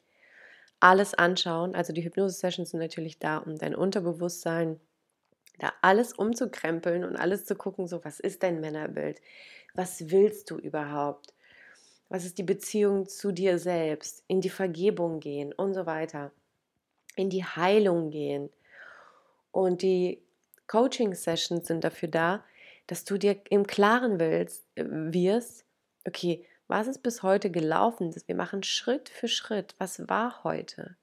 alles 0.80 1.16
anschauen. 1.16 1.76
Also 1.76 1.92
die 1.92 2.06
Hypnose-Sessions 2.06 2.70
sind 2.70 2.80
natürlich 2.80 3.20
da, 3.20 3.40
um 3.40 3.58
dein 3.58 3.76
Unterbewusstsein 3.76 4.80
da 5.60 5.74
alles 5.82 6.14
umzukrempeln 6.14 7.04
und 7.04 7.18
alles 7.18 7.46
zu 7.46 7.56
gucken, 7.56 7.88
so 7.88 8.06
was 8.06 8.22
ist 8.22 8.44
dein 8.44 8.62
Männerbild? 8.62 9.22
Was 9.76 10.12
willst 10.12 10.50
du 10.52 10.58
überhaupt? 10.60 11.33
Was 12.14 12.26
ist 12.26 12.38
die 12.38 12.44
Beziehung 12.44 13.10
zu 13.10 13.32
dir 13.32 13.58
selbst? 13.58 14.24
In 14.28 14.40
die 14.40 14.52
Vergebung 14.52 15.20
gehen 15.20 15.52
und 15.52 15.74
so 15.74 15.88
weiter. 15.88 16.32
In 17.16 17.32
die 17.32 17.44
Heilung 17.44 18.12
gehen. 18.12 18.52
Und 19.52 19.82
die 19.82 20.22
Coaching-Sessions 20.68 21.66
sind 21.66 21.84
dafür 21.84 22.10
da, 22.10 22.44
dass 22.86 23.04
du 23.04 23.18
dir 23.18 23.42
im 23.50 23.66
Klaren 23.66 24.20
willst, 24.20 24.64
wirst, 24.76 25.66
okay, 26.06 26.46
Was 26.68 26.86
ist 26.86 27.02
bis 27.02 27.24
heute 27.24 27.50
gelaufen? 27.50 28.14
Wir 28.28 28.36
machen 28.36 28.62
Schritt 28.62 29.10
für 29.10 29.28
Schritt. 29.28 29.74
Was 29.80 30.08
war 30.08 30.44
heute? 30.44 30.96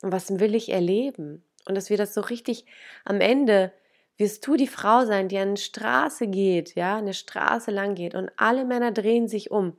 Und 0.00 0.12
was 0.12 0.38
will 0.38 0.54
ich 0.54 0.68
erleben? 0.68 1.42
Und 1.66 1.74
dass 1.74 1.90
wir 1.90 1.96
das 1.96 2.14
so 2.14 2.20
richtig 2.20 2.66
am 3.04 3.20
Ende 3.20 3.72
wirst 4.16 4.46
du 4.46 4.54
die 4.54 4.68
Frau 4.68 5.04
sein, 5.06 5.26
die 5.26 5.38
an 5.38 5.48
eine 5.48 5.56
Straße 5.56 6.28
geht, 6.28 6.76
ja, 6.76 6.98
eine 6.98 7.14
Straße 7.14 7.72
lang 7.72 7.96
geht 7.96 8.14
und 8.14 8.30
alle 8.36 8.64
Männer 8.64 8.92
drehen 8.92 9.26
sich 9.26 9.50
um. 9.50 9.76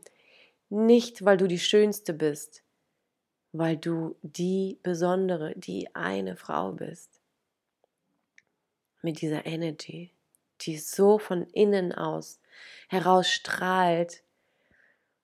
Nicht, 0.73 1.25
weil 1.25 1.36
du 1.36 1.47
die 1.47 1.60
Schönste 1.60 2.13
bist, 2.13 2.63
weil 3.51 3.75
du 3.75 4.15
die 4.21 4.79
besondere, 4.84 5.53
die 5.57 5.93
eine 5.93 6.38
Frau 6.38 6.71
bist. 6.71 7.19
Mit 9.01 9.19
dieser 9.19 9.45
Energy, 9.45 10.13
die 10.62 10.77
so 10.77 11.19
von 11.19 11.45
innen 11.47 11.91
aus 11.91 12.39
herausstrahlt, 12.88 14.23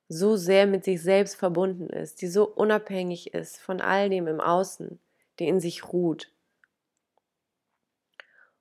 so 0.09 0.35
sehr 0.35 0.67
mit 0.67 0.83
sich 0.83 1.01
selbst 1.01 1.35
verbunden 1.35 1.87
ist, 1.91 2.21
die 2.21 2.27
so 2.27 2.45
unabhängig 2.45 3.33
ist 3.33 3.57
von 3.57 3.79
all 3.79 4.09
dem 4.09 4.27
im 4.27 4.41
Außen, 4.41 4.99
die 5.39 5.47
in 5.47 5.61
sich 5.61 5.93
ruht. 5.93 6.29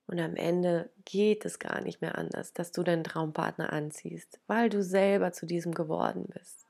Und 0.06 0.20
am 0.20 0.36
Ende 0.36 0.88
geht 1.04 1.44
es 1.46 1.58
gar 1.58 1.80
nicht 1.80 2.00
mehr 2.00 2.16
anders, 2.16 2.52
dass 2.52 2.70
du 2.70 2.84
deinen 2.84 3.02
Traumpartner 3.02 3.72
anziehst, 3.72 4.38
weil 4.46 4.68
du 4.68 4.84
selber 4.84 5.32
zu 5.32 5.46
diesem 5.46 5.74
geworden 5.74 6.26
bist. 6.32 6.65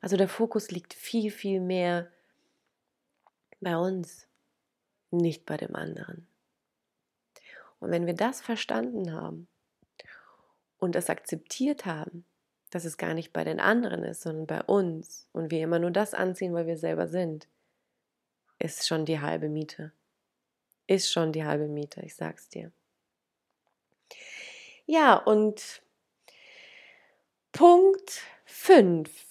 Also 0.00 0.16
der 0.16 0.28
Fokus 0.28 0.70
liegt 0.70 0.94
viel, 0.94 1.30
viel 1.30 1.60
mehr 1.60 2.10
bei 3.60 3.76
uns, 3.76 4.26
nicht 5.10 5.44
bei 5.44 5.56
dem 5.56 5.74
anderen. 5.74 6.26
Und 7.80 7.90
wenn 7.90 8.06
wir 8.06 8.14
das 8.14 8.40
verstanden 8.40 9.12
haben 9.12 9.48
und 10.78 10.96
es 10.96 11.10
akzeptiert 11.10 11.86
haben, 11.86 12.24
dass 12.70 12.84
es 12.84 12.96
gar 12.96 13.14
nicht 13.14 13.32
bei 13.32 13.44
den 13.44 13.60
anderen 13.60 14.04
ist, 14.04 14.22
sondern 14.22 14.46
bei 14.46 14.62
uns 14.62 15.26
und 15.32 15.50
wir 15.50 15.62
immer 15.62 15.78
nur 15.78 15.90
das 15.90 16.14
anziehen, 16.14 16.54
weil 16.54 16.66
wir 16.66 16.78
selber 16.78 17.08
sind, 17.08 17.48
ist 18.58 18.86
schon 18.86 19.04
die 19.04 19.20
halbe 19.20 19.48
Miete. 19.48 19.92
Ist 20.86 21.10
schon 21.10 21.32
die 21.32 21.44
halbe 21.44 21.68
Miete, 21.68 22.02
ich 22.02 22.14
sag's 22.14 22.48
dir. 22.48 22.70
Ja, 24.86 25.14
und 25.14 25.82
Punkt 27.52 28.22
5 28.44 29.29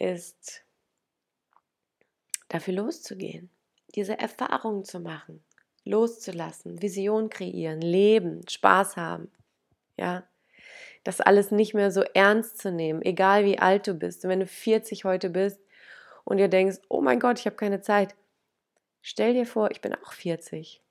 ist, 0.00 0.64
dafür 2.48 2.74
loszugehen, 2.74 3.50
diese 3.94 4.18
Erfahrung 4.18 4.84
zu 4.84 5.00
machen, 5.00 5.44
loszulassen, 5.84 6.80
Vision 6.82 7.28
kreieren, 7.28 7.80
leben, 7.80 8.46
Spaß 8.48 8.96
haben. 8.96 9.30
Ja, 9.96 10.26
das 11.04 11.20
alles 11.20 11.50
nicht 11.50 11.74
mehr 11.74 11.90
so 11.90 12.02
ernst 12.02 12.58
zu 12.58 12.72
nehmen, 12.72 13.02
egal 13.02 13.44
wie 13.44 13.58
alt 13.58 13.86
du 13.86 13.94
bist. 13.94 14.24
Und 14.24 14.30
wenn 14.30 14.40
du 14.40 14.46
40 14.46 15.04
heute 15.04 15.30
bist 15.30 15.60
und 16.24 16.38
dir 16.38 16.48
denkst, 16.48 16.78
oh 16.88 17.00
mein 17.00 17.20
Gott, 17.20 17.38
ich 17.38 17.46
habe 17.46 17.56
keine 17.56 17.80
Zeit, 17.80 18.16
stell 19.02 19.34
dir 19.34 19.46
vor, 19.46 19.70
ich 19.70 19.80
bin 19.80 19.94
auch 19.94 20.12
40. 20.12 20.82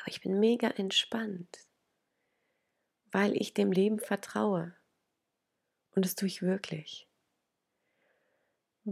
Aber 0.00 0.08
ich 0.08 0.20
bin 0.20 0.40
mega 0.40 0.68
entspannt, 0.68 1.66
weil 3.12 3.36
ich 3.36 3.54
dem 3.54 3.72
Leben 3.72 3.98
vertraue. 3.98 4.74
Und 5.94 6.04
das 6.04 6.14
tue 6.14 6.28
ich 6.28 6.42
wirklich 6.42 7.07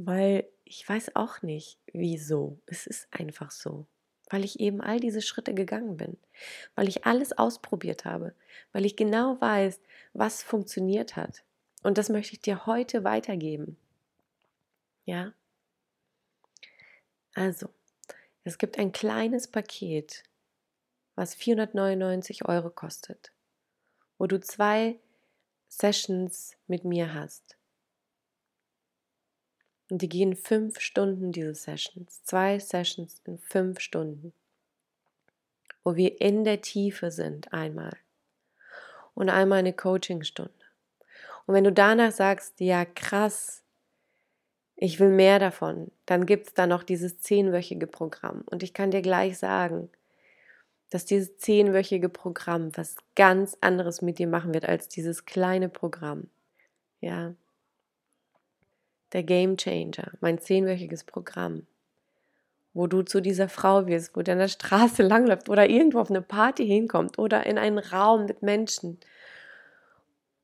weil 0.05 0.47
ich 0.65 0.87
weiß 0.87 1.15
auch 1.15 1.43
nicht, 1.43 1.79
wieso. 1.93 2.59
Es 2.67 2.87
ist 2.87 3.09
einfach 3.13 3.51
so. 3.51 3.87
Weil 4.29 4.45
ich 4.45 4.59
eben 4.59 4.81
all 4.81 4.99
diese 4.99 5.23
Schritte 5.23 5.55
gegangen 5.55 5.97
bin, 5.97 6.19
weil 6.75 6.89
ich 6.89 7.07
alles 7.07 7.33
ausprobiert 7.33 8.05
habe, 8.05 8.35
weil 8.73 8.85
ich 8.85 8.97
genau 8.97 9.41
weiß, 9.41 9.81
was 10.13 10.43
funktioniert 10.43 11.15
hat. 11.15 11.45
Und 11.85 11.97
das 11.97 12.09
möchte 12.09 12.33
ich 12.33 12.41
dir 12.41 12.67
heute 12.67 13.05
weitergeben. 13.05 13.77
Ja? 15.05 15.33
Also, 17.35 17.69
es 18.43 18.59
gibt 18.59 18.79
ein 18.79 18.91
kleines 18.91 19.47
Paket, 19.47 20.25
was 21.15 21.35
499 21.35 22.49
Euro 22.49 22.71
kostet, 22.71 23.31
wo 24.19 24.27
du 24.27 24.41
zwei 24.41 24.99
Sessions 25.69 26.57
mit 26.67 26.85
mir 26.85 27.15
hast. 27.15 27.56
Und 29.89 30.03
die 30.03 30.09
gehen 30.09 30.35
fünf 30.35 30.81
Stunden, 30.81 31.33
diese 31.33 31.55
Sessions. 31.55 32.23
Zwei 32.25 32.59
Sessions 32.59 33.21
in 33.25 33.39
fünf 33.39 33.81
Stunden. 33.81 34.33
Wo 35.85 35.95
wir 35.95 36.21
in 36.21 36.45
der 36.45 36.61
Tiefe 36.61 37.11
sind 37.11 37.53
einmal. 37.53 37.97
Und 39.15 39.31
einmal 39.31 39.61
eine 39.61 39.73
Coachingstunde. 39.73 40.53
Und 41.47 41.55
wenn 41.55 41.65
du 41.65 41.73
danach 41.73 42.11
sagst, 42.11 42.61
ja 42.61 42.85
krass, 42.85 43.63
ich 44.75 45.01
will 45.01 45.09
mehr 45.09 45.39
davon, 45.39 45.91
dann 46.05 46.27
gibt 46.27 46.49
es 46.49 46.55
da 46.55 46.67
noch 46.67 46.83
dieses 46.83 47.21
zehnwöchige 47.21 47.87
Programm. 47.87 48.43
Und 48.47 48.63
ich 48.63 48.75
kann 48.75 48.91
dir 48.91 49.01
gleich 49.01 49.39
sagen, 49.39 49.89
dass 50.91 51.05
dieses 51.05 51.39
zehnwöchige 51.39 52.09
Programm 52.09 52.77
was 52.77 52.97
ganz 53.15 53.57
anderes 53.61 54.03
mit 54.03 54.19
dir 54.19 54.27
machen 54.27 54.53
wird 54.53 54.67
als 54.67 54.89
dieses 54.89 55.25
kleine 55.25 55.69
Programm. 55.69 56.29
Ja, 57.01 57.35
der 59.17 59.23
Game 59.23 59.57
Changer, 59.57 60.13
mein 60.21 60.39
zehnwöchiges 60.39 61.05
Programm, 61.05 61.67
wo 62.75 62.87
du 62.87 63.01
zu 63.01 63.23
dieser 63.23 63.49
Frau 63.49 63.87
wirst, 63.87 64.15
wo 64.15 64.21
du 64.21 64.31
an 64.31 64.39
der 64.39 64.49
Straße 64.49 65.03
langläuft 65.09 65.49
oder 65.49 65.71
irgendwo 65.71 66.01
auf 66.01 66.11
eine 66.11 66.21
Party 66.21 66.67
hinkommt 66.67 67.19
oder 67.19 67.47
in 67.47 67.57
einen 67.57 67.79
Raum 67.79 68.27
mit 68.27 68.43
Menschen. 68.43 69.01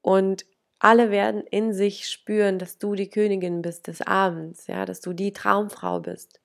Und 0.01 0.47
alle 0.79 1.11
werden 1.11 1.47
in 1.49 1.75
sich 1.75 2.09
spüren, 2.09 2.59
dass 2.59 2.79
du 2.79 2.95
die 2.95 3.11
Königin 3.11 3.61
bist 3.61 3.89
des 3.89 4.01
Abends, 4.01 4.69
ja, 4.69 4.87
dass 4.87 5.03
du 5.03 5.13
die 5.13 5.35
Traumfrau 5.35 6.01
bist. 6.01 6.41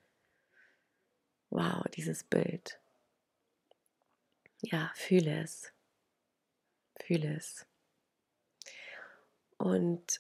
Wow, 1.49 1.85
dieses 1.95 2.25
Bild. 2.25 2.77
Ja, 4.59 4.91
fühle 4.95 5.43
es. 5.43 5.71
Fühle 6.99 7.37
es. 7.37 7.65
Und 9.57 10.19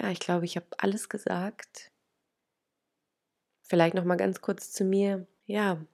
ja, 0.00 0.10
ich 0.10 0.20
glaube, 0.20 0.44
ich 0.44 0.56
habe 0.56 0.66
alles 0.78 1.08
gesagt. 1.08 1.90
Vielleicht 3.62 3.94
noch 3.94 4.04
mal 4.04 4.16
ganz 4.16 4.40
kurz 4.40 4.72
zu 4.72 4.84
mir. 4.84 5.26
Ja, 5.46 5.84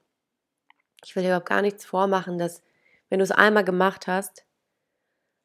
ich 1.04 1.16
will 1.16 1.24
überhaupt 1.24 1.48
gar 1.48 1.62
nichts 1.62 1.84
vormachen, 1.84 2.38
dass 2.38 2.62
wenn 3.08 3.18
du 3.18 3.24
es 3.24 3.30
einmal 3.30 3.64
gemacht 3.64 4.06
hast, 4.06 4.44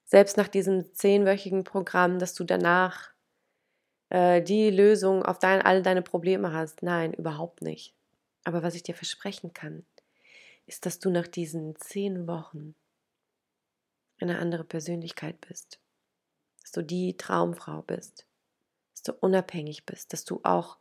selbst 0.05 0.37
nach 0.37 0.47
diesem 0.47 0.93
zehnwöchigen 0.93 1.63
Programm, 1.63 2.19
dass 2.19 2.33
du 2.33 2.43
danach 2.43 3.11
äh, 4.09 4.41
die 4.41 4.69
Lösung 4.71 5.23
auf 5.23 5.39
dein, 5.39 5.61
all 5.61 5.83
deine 5.83 6.01
Probleme 6.01 6.53
hast. 6.53 6.81
Nein, 6.81 7.13
überhaupt 7.13 7.61
nicht. 7.61 7.95
Aber 8.43 8.63
was 8.63 8.75
ich 8.75 8.83
dir 8.83 8.95
versprechen 8.95 9.53
kann, 9.53 9.85
ist, 10.65 10.85
dass 10.85 10.99
du 10.99 11.09
nach 11.09 11.27
diesen 11.27 11.75
zehn 11.75 12.27
Wochen 12.27 12.75
eine 14.19 14.39
andere 14.39 14.63
Persönlichkeit 14.63 15.39
bist. 15.41 15.79
Dass 16.61 16.71
du 16.71 16.81
die 16.83 17.17
Traumfrau 17.17 17.83
bist 17.83 18.28
dass 18.99 19.15
du 19.15 19.25
unabhängig 19.25 19.85
bist, 19.85 20.13
dass 20.13 20.25
du 20.25 20.41
auch 20.43 20.77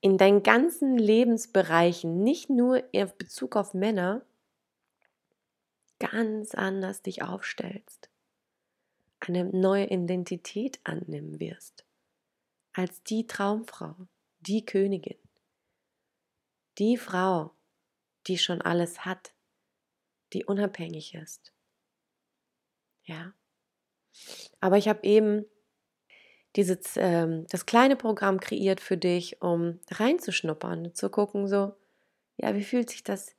in 0.00 0.18
deinen 0.18 0.42
ganzen 0.42 0.96
Lebensbereichen, 0.96 2.22
nicht 2.22 2.50
nur 2.50 2.92
in 2.94 3.10
Bezug 3.18 3.56
auf 3.56 3.74
Männer, 3.74 4.24
ganz 5.98 6.54
anders 6.54 7.02
dich 7.02 7.22
aufstellst, 7.22 8.08
eine 9.18 9.44
neue 9.44 9.86
Identität 9.86 10.78
annehmen 10.84 11.40
wirst, 11.40 11.84
als 12.72 13.02
die 13.02 13.26
Traumfrau, 13.26 13.96
die 14.40 14.64
Königin, 14.64 15.18
die 16.78 16.96
Frau, 16.96 17.50
die 18.28 18.38
schon 18.38 18.62
alles 18.62 19.04
hat, 19.04 19.32
die 20.32 20.44
unabhängig 20.44 21.14
ist. 21.14 21.52
Ja. 23.02 23.32
Aber 24.60 24.76
ich 24.76 24.86
habe 24.86 25.02
eben 25.02 25.46
dieses, 26.56 26.96
ähm, 26.96 27.46
das 27.50 27.66
kleine 27.66 27.96
Programm 27.96 28.40
kreiert 28.40 28.80
für 28.80 28.96
dich, 28.96 29.40
um 29.42 29.78
reinzuschnuppern, 29.90 30.94
zu 30.94 31.10
gucken, 31.10 31.46
so, 31.46 31.74
ja, 32.36 32.54
wie 32.54 32.64
fühlt 32.64 32.90
sich 32.90 33.04
das? 33.04 33.34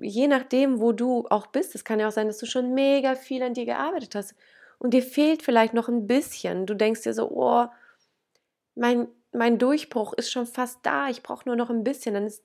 Je 0.00 0.26
nachdem, 0.26 0.80
wo 0.80 0.92
du 0.92 1.26
auch 1.28 1.46
bist, 1.48 1.74
es 1.74 1.84
kann 1.84 2.00
ja 2.00 2.08
auch 2.08 2.12
sein, 2.12 2.26
dass 2.26 2.38
du 2.38 2.46
schon 2.46 2.74
mega 2.74 3.14
viel 3.14 3.42
an 3.42 3.54
dir 3.54 3.64
gearbeitet 3.64 4.14
hast 4.14 4.34
und 4.78 4.94
dir 4.94 5.02
fehlt 5.02 5.42
vielleicht 5.42 5.74
noch 5.74 5.88
ein 5.88 6.06
bisschen. 6.06 6.66
Du 6.66 6.74
denkst 6.74 7.02
dir 7.02 7.14
so, 7.14 7.30
oh, 7.30 7.66
mein, 8.74 9.08
mein 9.32 9.58
Durchbruch 9.58 10.14
ist 10.14 10.30
schon 10.32 10.46
fast 10.46 10.80
da, 10.82 11.08
ich 11.08 11.22
brauche 11.22 11.48
nur 11.48 11.56
noch 11.56 11.70
ein 11.70 11.84
bisschen. 11.84 12.14
Dann, 12.14 12.26
ist, 12.26 12.42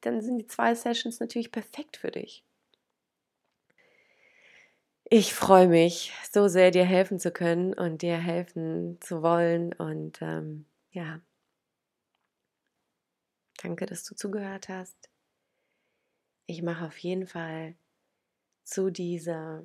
dann 0.00 0.20
sind 0.20 0.38
die 0.38 0.46
zwei 0.46 0.74
Sessions 0.74 1.20
natürlich 1.20 1.50
perfekt 1.50 1.96
für 1.96 2.10
dich. 2.10 2.44
Ich 5.08 5.34
freue 5.34 5.68
mich 5.68 6.12
so 6.32 6.48
sehr, 6.48 6.72
dir 6.72 6.84
helfen 6.84 7.20
zu 7.20 7.30
können 7.30 7.74
und 7.74 8.02
dir 8.02 8.18
helfen 8.18 9.00
zu 9.00 9.22
wollen. 9.22 9.72
Und 9.72 10.20
ähm, 10.20 10.66
ja, 10.90 11.20
danke, 13.62 13.86
dass 13.86 14.02
du 14.02 14.16
zugehört 14.16 14.68
hast. 14.68 15.08
Ich 16.46 16.60
mache 16.60 16.86
auf 16.86 16.98
jeden 16.98 17.28
Fall 17.28 17.76
zu 18.64 18.90
dieser 18.90 19.64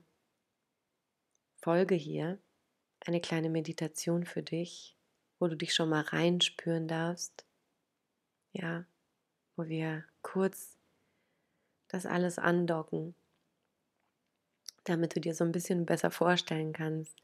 Folge 1.55 1.95
hier 1.95 2.39
eine 2.99 3.19
kleine 3.19 3.49
Meditation 3.49 4.25
für 4.25 4.43
dich, 4.43 4.95
wo 5.39 5.47
du 5.47 5.57
dich 5.57 5.73
schon 5.73 5.89
mal 5.89 6.01
reinspüren 6.01 6.87
darfst. 6.87 7.47
Ja, 8.51 8.85
wo 9.55 9.65
wir 9.65 10.05
kurz 10.21 10.77
das 11.87 12.05
alles 12.05 12.37
andocken, 12.37 13.15
damit 14.83 15.15
du 15.15 15.19
dir 15.19 15.33
so 15.33 15.43
ein 15.43 15.51
bisschen 15.51 15.85
besser 15.85 16.11
vorstellen 16.11 16.73
kannst, 16.73 17.15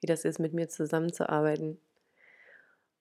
wie 0.00 0.06
das 0.06 0.24
ist, 0.24 0.38
mit 0.38 0.52
mir 0.52 0.68
zusammenzuarbeiten. 0.68 1.80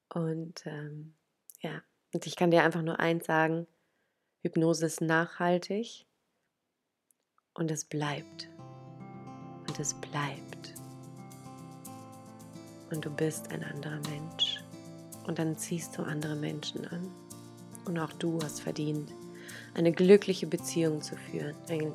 Und 0.10 0.66
ähm, 0.66 1.14
ja, 1.62 1.82
und 2.14 2.28
ich 2.28 2.36
kann 2.36 2.52
dir 2.52 2.64
einfach 2.64 2.82
nur 2.82 3.00
eins 3.00 3.26
sagen, 3.26 3.68
Hypnose 4.42 4.86
ist 4.86 5.02
nachhaltig 5.02 6.06
und 7.54 7.72
es 7.72 7.86
bleibt. 7.86 8.50
Und 9.68 9.80
es 9.80 9.94
bleibt. 9.94 10.74
Und 12.90 13.06
du 13.06 13.10
bist 13.10 13.52
ein 13.52 13.64
anderer 13.64 14.02
Mensch. 14.10 14.64
Und 15.26 15.40
dann 15.40 15.58
ziehst 15.58 15.98
du 15.98 16.02
andere 16.02 16.36
Menschen 16.36 16.86
an. 16.88 17.10
Und 17.86 17.98
auch 18.00 18.12
du 18.14 18.40
hast 18.42 18.62
verdient, 18.62 19.14
eine 19.76 19.92
glückliche 19.92 20.48
Beziehung 20.48 21.02
zu 21.02 21.16
führen, 21.16 21.56
einen 21.70 21.94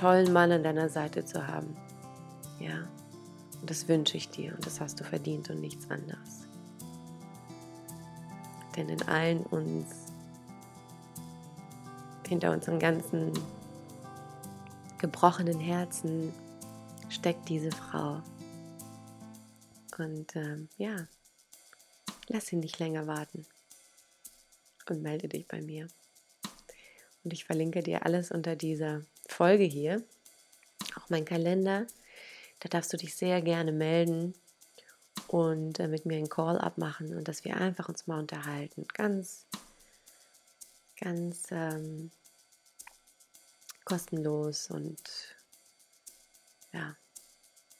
tollen 0.00 0.32
Mann 0.32 0.50
an 0.50 0.62
deiner 0.62 0.88
Seite 0.88 1.26
zu 1.26 1.46
haben. 1.46 1.76
Ja, 2.58 2.88
und 3.60 3.68
das 3.68 3.86
wünsche 3.86 4.16
ich 4.16 4.30
dir 4.30 4.54
und 4.54 4.64
das 4.64 4.80
hast 4.80 4.98
du 4.98 5.04
verdient 5.04 5.50
und 5.50 5.60
nichts 5.60 5.90
anderes. 5.90 6.46
Denn 8.76 8.88
in 8.88 9.02
allen 9.02 9.44
uns, 9.46 9.86
hinter 12.26 12.52
unseren 12.52 12.78
ganzen 12.78 13.32
gebrochenen 14.98 15.60
Herzen 15.60 16.32
steckt 17.10 17.48
diese 17.50 17.70
Frau. 17.70 18.22
Und 19.98 20.34
ähm, 20.34 20.68
ja, 20.78 20.96
lass 22.28 22.46
sie 22.46 22.56
nicht 22.56 22.78
länger 22.78 23.06
warten 23.06 23.44
und 24.88 25.02
melde 25.02 25.28
dich 25.28 25.46
bei 25.46 25.60
mir. 25.60 25.88
Und 27.22 27.34
ich 27.34 27.44
verlinke 27.44 27.82
dir 27.82 28.06
alles 28.06 28.30
unter 28.30 28.56
dieser 28.56 29.02
Folge 29.40 29.64
hier, 29.64 30.04
auch 30.96 31.08
mein 31.08 31.24
Kalender. 31.24 31.86
Da 32.58 32.68
darfst 32.68 32.92
du 32.92 32.98
dich 32.98 33.14
sehr 33.14 33.40
gerne 33.40 33.72
melden 33.72 34.34
und 35.28 35.80
äh, 35.80 35.88
mit 35.88 36.04
mir 36.04 36.18
einen 36.18 36.28
Call 36.28 36.58
abmachen 36.58 37.16
und 37.16 37.26
dass 37.26 37.42
wir 37.42 37.56
einfach 37.56 37.88
uns 37.88 38.06
mal 38.06 38.18
unterhalten. 38.18 38.86
Ganz, 38.92 39.46
ganz 41.00 41.46
ähm, 41.52 42.10
kostenlos 43.86 44.70
und 44.70 45.00
ja, 46.74 46.94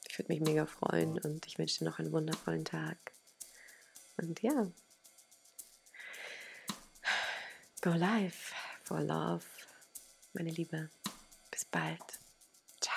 ich 0.09 0.19
würde 0.19 0.33
mich 0.33 0.41
mega 0.41 0.65
freuen 0.65 1.19
und 1.19 1.47
ich 1.47 1.59
wünsche 1.59 1.81
dir 1.81 1.85
noch 1.85 1.99
einen 1.99 2.13
wundervollen 2.13 2.65
Tag. 2.65 2.97
Und 4.17 4.41
ja, 4.41 4.67
go 7.83 7.91
live 7.91 8.55
for 8.83 9.03
love, 9.03 9.45
meine 10.33 10.53
Liebe. 10.53 10.89
Bis 11.61 11.67
bald. 11.67 12.01
Ciao. 12.81 12.97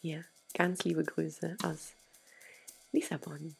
Hier 0.00 0.24
ganz 0.52 0.82
liebe 0.82 1.04
Grüße 1.04 1.56
aus 1.62 1.92
Lissabon. 2.90 3.54